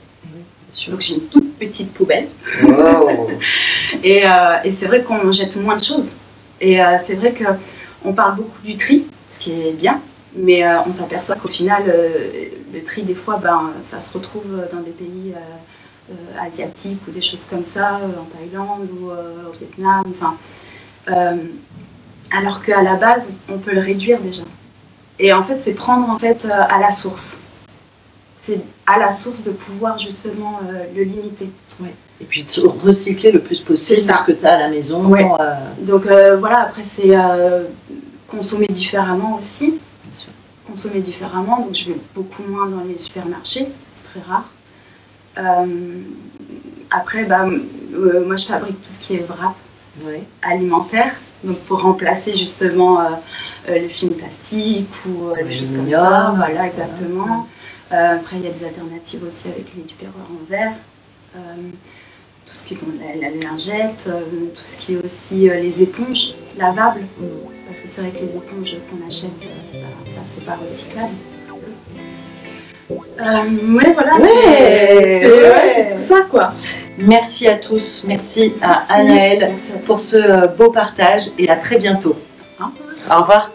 Donc 0.88 1.00
j'ai 1.00 1.14
une 1.14 1.22
toute 1.22 1.58
petite 1.58 1.92
poubelle 1.92 2.28
et, 4.04 4.22
euh, 4.24 4.56
et 4.62 4.70
c'est 4.70 4.86
vrai 4.86 5.02
qu'on 5.02 5.32
jette 5.32 5.56
moins 5.56 5.76
de 5.76 5.82
choses. 5.82 6.14
Et 6.60 6.82
euh, 6.82 6.96
c'est 6.98 7.14
vrai 7.14 7.34
qu'on 7.34 8.12
parle 8.12 8.36
beaucoup 8.36 8.60
du 8.62 8.76
tri, 8.76 9.06
ce 9.28 9.38
qui 9.38 9.52
est 9.52 9.72
bien, 9.72 10.00
mais 10.36 10.64
euh, 10.64 10.80
on 10.86 10.92
s'aperçoit 10.92 11.36
qu'au 11.36 11.48
final, 11.48 11.84
euh, 11.88 12.48
le 12.72 12.84
tri 12.84 13.02
des 13.02 13.14
fois, 13.14 13.38
ben, 13.42 13.72
ça 13.82 13.98
se 13.98 14.12
retrouve 14.12 14.66
dans 14.72 14.80
des 14.80 14.90
pays 14.90 15.34
asiatiques 16.40 17.00
ou 17.08 17.10
des 17.12 17.20
choses 17.20 17.44
comme 17.44 17.64
ça, 17.64 18.00
en 18.18 18.24
Thaïlande 18.36 18.88
ou 19.00 19.10
au 19.10 19.52
Vietnam. 19.58 20.04
Enfin, 20.10 20.36
alors 22.32 22.62
qu'à 22.62 22.82
la 22.82 22.94
base, 22.94 23.32
on 23.48 23.58
peut 23.58 23.72
le 23.72 23.80
réduire 23.80 24.20
déjà. 24.20 24.42
Et 25.18 25.32
en 25.32 25.42
fait, 25.42 25.58
c'est 25.58 25.74
prendre 25.74 26.08
en 26.08 26.18
fait 26.18 26.46
à 26.46 26.78
la 26.78 26.90
source. 26.90 27.40
C'est 28.38 28.60
à 28.86 28.98
la 28.98 29.10
source 29.10 29.44
de 29.44 29.50
pouvoir 29.50 29.98
justement 29.98 30.60
le 30.94 31.02
limiter. 31.02 31.50
Et 32.20 32.24
puis 32.24 32.44
de 32.44 32.66
recycler 32.84 33.32
le 33.32 33.40
plus 33.40 33.60
possible 33.60 34.02
ce 34.02 34.24
que 34.24 34.32
tu 34.32 34.44
as 34.46 34.54
à 34.56 34.58
la 34.60 34.68
maison. 34.68 35.04
Ouais. 35.06 35.24
euh, 35.40 35.54
Donc 35.80 36.06
euh, 36.06 36.36
voilà, 36.36 36.60
après 36.62 36.84
c'est 36.84 37.16
euh, 37.16 37.64
consommer 38.28 38.66
différemment 38.66 39.36
aussi. 39.36 39.70
bien 40.04 40.12
sûr. 40.18 40.28
Consommer 40.66 41.00
différemment, 41.00 41.60
donc 41.60 41.74
je 41.74 41.86
vais 41.88 41.96
beaucoup 42.14 42.42
moins 42.44 42.66
dans 42.68 42.82
les 42.84 42.98
supermarchés, 42.98 43.68
c'est 43.94 44.04
très 44.04 44.20
rare. 44.28 44.48
Après, 46.90 47.24
bah, 47.24 47.46
moi 47.46 48.36
je 48.36 48.44
fabrique 48.46 48.80
tout 48.82 48.90
ce 48.90 49.00
qui 49.00 49.14
est 49.14 49.24
wrap 49.28 49.54
Ouais. 50.06 50.22
alimentaire, 50.42 51.12
donc 51.44 51.58
pour 51.60 51.82
remplacer 51.82 52.34
justement 52.36 53.00
euh, 53.00 53.04
euh, 53.68 53.80
le 53.80 53.88
film 53.88 54.12
plastique 54.14 54.88
ou 55.06 55.34
des 55.34 55.52
choses 55.54 55.76
comme 55.76 55.90
ça. 55.90 56.32
Voilà, 56.36 56.66
exactement. 56.66 57.46
Après, 57.90 58.36
il 58.36 58.44
y 58.44 58.46
a 58.46 58.50
des 58.52 58.64
alternatives 58.64 59.22
aussi 59.26 59.48
avec 59.48 59.66
les 59.76 59.82
tupperwares 59.82 60.28
en 60.30 60.48
verre. 60.48 60.72
Tout 62.50 62.56
ce 62.56 62.64
qui 62.64 62.74
est 62.74 62.78
bon, 62.78 62.88
la, 62.98 63.28
la 63.30 63.36
lingette, 63.36 64.08
euh, 64.08 64.20
tout 64.52 64.62
ce 64.66 64.76
qui 64.78 64.94
est 64.94 65.04
aussi 65.04 65.48
euh, 65.48 65.54
les 65.54 65.82
éponges 65.82 66.34
lavables. 66.58 67.02
Parce 67.68 67.78
que 67.80 67.88
c'est 67.88 68.00
vrai 68.00 68.10
que 68.10 68.16
les 68.24 68.36
éponges 68.36 68.76
qu'on 68.90 69.06
achète, 69.06 69.30
euh, 69.44 69.80
bah, 69.80 69.86
ça 70.04 70.20
c'est 70.26 70.44
pas 70.44 70.56
recyclable. 70.56 71.12
Euh, 72.90 72.96
ouais, 73.76 73.92
voilà, 73.94 74.14
Ouais, 74.16 75.20
c'est 75.22 75.30
ouais. 75.30 75.88
tout 75.92 75.98
ça 75.98 76.22
quoi. 76.28 76.52
Merci 76.98 77.46
à 77.46 77.54
tous. 77.54 78.02
Merci 78.04 78.54
à 78.60 78.66
Merci. 78.70 78.92
Anaëlle 78.92 79.48
Merci 79.52 79.70
à 79.70 79.74
toi. 79.76 79.82
pour 79.86 80.00
ce 80.00 80.48
beau 80.56 80.72
partage 80.72 81.28
et 81.38 81.48
à 81.48 81.54
très 81.54 81.78
bientôt. 81.78 82.16
Hein 82.58 82.72
Au 83.08 83.20
revoir. 83.20 83.52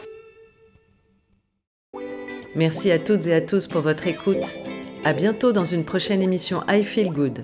Merci 2.56 2.92
à 2.92 3.00
toutes 3.00 3.28
et 3.28 3.34
à 3.34 3.42
tous 3.42 3.68
pour 3.68 3.82
votre 3.82 4.08
écoute. 4.08 4.58
À 5.04 5.12
bientôt 5.12 5.52
dans 5.52 5.66
une 5.66 5.84
prochaine 5.84 6.22
émission 6.22 6.62
I 6.70 6.82
Feel 6.86 7.10
Good. 7.12 7.44